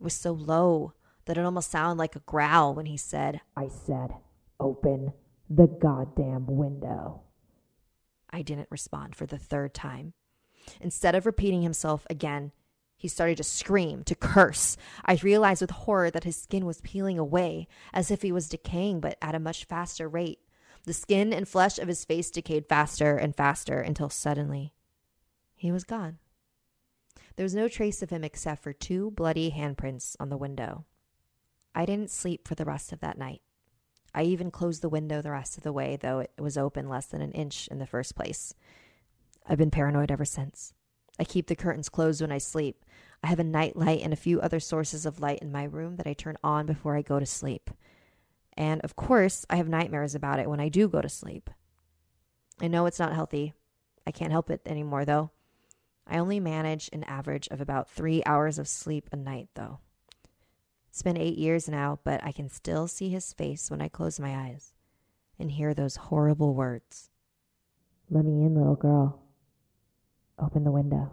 It 0.00 0.02
was 0.02 0.14
so 0.14 0.32
low 0.32 0.94
that 1.26 1.36
it 1.36 1.44
almost 1.44 1.70
sounded 1.70 1.98
like 1.98 2.16
a 2.16 2.20
growl 2.20 2.74
when 2.74 2.86
he 2.86 2.96
said, 2.96 3.40
I 3.56 3.68
said, 3.68 4.14
open 4.58 5.12
the 5.50 5.66
goddamn 5.66 6.46
window. 6.46 7.22
I 8.30 8.42
didn't 8.42 8.68
respond 8.70 9.14
for 9.14 9.26
the 9.26 9.38
third 9.38 9.74
time. 9.74 10.14
Instead 10.80 11.14
of 11.14 11.26
repeating 11.26 11.62
himself 11.62 12.06
again, 12.10 12.52
he 12.96 13.08
started 13.08 13.36
to 13.36 13.44
scream, 13.44 14.02
to 14.04 14.14
curse. 14.14 14.76
I 15.04 15.18
realized 15.22 15.60
with 15.60 15.70
horror 15.70 16.10
that 16.10 16.24
his 16.24 16.36
skin 16.36 16.64
was 16.64 16.80
peeling 16.80 17.18
away, 17.18 17.68
as 17.92 18.10
if 18.10 18.22
he 18.22 18.32
was 18.32 18.48
decaying, 18.48 19.00
but 19.00 19.18
at 19.20 19.34
a 19.34 19.40
much 19.40 19.64
faster 19.64 20.08
rate. 20.08 20.40
The 20.84 20.92
skin 20.92 21.32
and 21.32 21.46
flesh 21.46 21.78
of 21.78 21.88
his 21.88 22.04
face 22.04 22.30
decayed 22.30 22.68
faster 22.68 23.16
and 23.16 23.36
faster 23.36 23.80
until 23.80 24.08
suddenly 24.08 24.72
he 25.54 25.72
was 25.72 25.84
gone. 25.84 26.18
There 27.36 27.44
was 27.44 27.54
no 27.54 27.68
trace 27.68 28.02
of 28.02 28.10
him 28.10 28.24
except 28.24 28.62
for 28.62 28.72
two 28.72 29.10
bloody 29.10 29.50
handprints 29.50 30.16
on 30.18 30.30
the 30.30 30.36
window. 30.36 30.84
I 31.76 31.84
didn't 31.84 32.10
sleep 32.10 32.48
for 32.48 32.54
the 32.54 32.64
rest 32.64 32.92
of 32.92 33.00
that 33.00 33.18
night. 33.18 33.42
I 34.14 34.22
even 34.22 34.50
closed 34.50 34.80
the 34.80 34.88
window 34.88 35.20
the 35.20 35.30
rest 35.30 35.58
of 35.58 35.62
the 35.62 35.74
way, 35.74 35.96
though 36.00 36.20
it 36.20 36.32
was 36.38 36.56
open 36.56 36.88
less 36.88 37.04
than 37.04 37.20
an 37.20 37.32
inch 37.32 37.68
in 37.68 37.78
the 37.78 37.86
first 37.86 38.16
place. 38.16 38.54
I've 39.46 39.58
been 39.58 39.70
paranoid 39.70 40.10
ever 40.10 40.24
since. 40.24 40.72
I 41.18 41.24
keep 41.24 41.48
the 41.48 41.54
curtains 41.54 41.90
closed 41.90 42.22
when 42.22 42.32
I 42.32 42.38
sleep. 42.38 42.82
I 43.22 43.26
have 43.26 43.38
a 43.38 43.44
night 43.44 43.76
light 43.76 44.00
and 44.02 44.14
a 44.14 44.16
few 44.16 44.40
other 44.40 44.58
sources 44.58 45.04
of 45.04 45.20
light 45.20 45.40
in 45.40 45.52
my 45.52 45.64
room 45.64 45.96
that 45.96 46.06
I 46.06 46.14
turn 46.14 46.36
on 46.42 46.64
before 46.64 46.96
I 46.96 47.02
go 47.02 47.20
to 47.20 47.26
sleep. 47.26 47.70
And 48.56 48.80
of 48.80 48.96
course, 48.96 49.44
I 49.50 49.56
have 49.56 49.68
nightmares 49.68 50.14
about 50.14 50.38
it 50.38 50.48
when 50.48 50.60
I 50.60 50.70
do 50.70 50.88
go 50.88 51.02
to 51.02 51.10
sleep. 51.10 51.50
I 52.58 52.68
know 52.68 52.86
it's 52.86 52.98
not 52.98 53.12
healthy. 53.12 53.52
I 54.06 54.12
can't 54.12 54.32
help 54.32 54.48
it 54.48 54.62
anymore, 54.64 55.04
though. 55.04 55.30
I 56.06 56.16
only 56.16 56.40
manage 56.40 56.88
an 56.92 57.04
average 57.04 57.48
of 57.48 57.60
about 57.60 57.90
three 57.90 58.22
hours 58.24 58.58
of 58.58 58.66
sleep 58.66 59.10
a 59.12 59.16
night, 59.16 59.48
though. 59.54 59.80
It's 60.96 61.02
been 61.02 61.18
eight 61.18 61.36
years 61.36 61.68
now, 61.68 61.98
but 62.04 62.24
I 62.24 62.32
can 62.32 62.48
still 62.48 62.88
see 62.88 63.10
his 63.10 63.30
face 63.34 63.70
when 63.70 63.82
I 63.82 63.88
close 63.88 64.18
my 64.18 64.34
eyes 64.34 64.72
and 65.38 65.50
hear 65.50 65.74
those 65.74 65.96
horrible 65.96 66.54
words. 66.54 67.10
Let 68.08 68.24
me 68.24 68.46
in, 68.46 68.54
little 68.54 68.76
girl. 68.76 69.20
Open 70.38 70.64
the 70.64 70.70
window. 70.70 71.12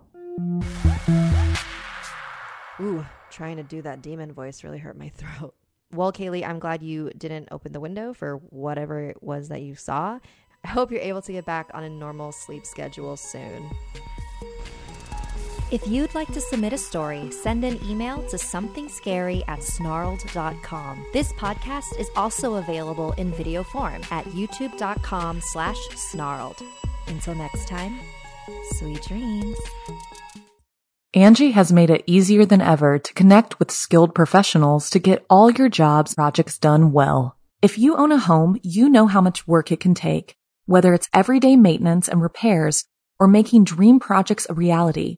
Ooh, 2.79 3.05
trying 3.29 3.57
to 3.57 3.63
do 3.63 3.81
that 3.81 4.01
demon 4.01 4.31
voice 4.31 4.63
really 4.63 4.77
hurt 4.77 4.97
my 4.97 5.09
throat. 5.17 5.53
Well, 5.91 6.13
Kaylee, 6.13 6.47
I'm 6.47 6.59
glad 6.59 6.81
you 6.81 7.11
didn't 7.17 7.49
open 7.51 7.73
the 7.73 7.81
window 7.81 8.13
for 8.13 8.37
whatever 8.37 9.01
it 9.09 9.21
was 9.21 9.49
that 9.49 9.63
you 9.63 9.75
saw. 9.75 10.17
I 10.63 10.67
hope 10.69 10.93
you're 10.93 11.01
able 11.01 11.21
to 11.23 11.33
get 11.33 11.43
back 11.43 11.69
on 11.73 11.83
a 11.83 11.89
normal 11.89 12.31
sleep 12.31 12.65
schedule 12.65 13.17
soon. 13.17 13.69
If 15.73 15.87
you'd 15.87 16.13
like 16.13 16.31
to 16.33 16.39
submit 16.39 16.71
a 16.71 16.77
story, 16.77 17.31
send 17.31 17.63
an 17.63 17.79
email 17.83 18.21
to 18.29 18.37
somethingscary 18.37 19.43
at 19.47 19.61
snarled.com. 19.61 21.05
This 21.13 21.33
podcast 21.33 21.99
is 21.99 22.11
also 22.15 22.55
available 22.55 23.13
in 23.13 23.31
video 23.31 23.63
form 23.63 24.01
at 24.11 24.23
youtube.com 24.25 25.41
slash 25.41 25.79
snarled. 25.95 26.61
Until 27.07 27.33
next 27.33 27.67
time, 27.67 27.99
Sweet 28.73 29.01
dreams. 29.01 29.57
Angi 31.15 31.53
has 31.53 31.71
made 31.71 31.89
it 31.89 32.03
easier 32.05 32.45
than 32.45 32.61
ever 32.61 32.99
to 32.99 33.13
connect 33.13 33.59
with 33.59 33.71
skilled 33.71 34.13
professionals 34.13 34.89
to 34.89 34.99
get 34.99 35.25
all 35.29 35.49
your 35.49 35.69
jobs 35.69 36.15
projects 36.15 36.57
done 36.57 36.91
well. 36.91 37.37
If 37.61 37.79
you 37.79 37.95
own 37.95 38.11
a 38.11 38.17
home, 38.19 38.59
you 38.63 38.89
know 38.89 39.07
how 39.07 39.21
much 39.21 39.47
work 39.47 39.71
it 39.71 39.79
can 39.79 39.93
take, 39.93 40.35
whether 40.65 40.93
it's 40.93 41.09
everyday 41.13 41.55
maintenance 41.55 42.07
and 42.07 42.21
repairs 42.21 42.85
or 43.19 43.27
making 43.27 43.63
dream 43.63 43.99
projects 43.99 44.47
a 44.49 44.53
reality. 44.53 45.17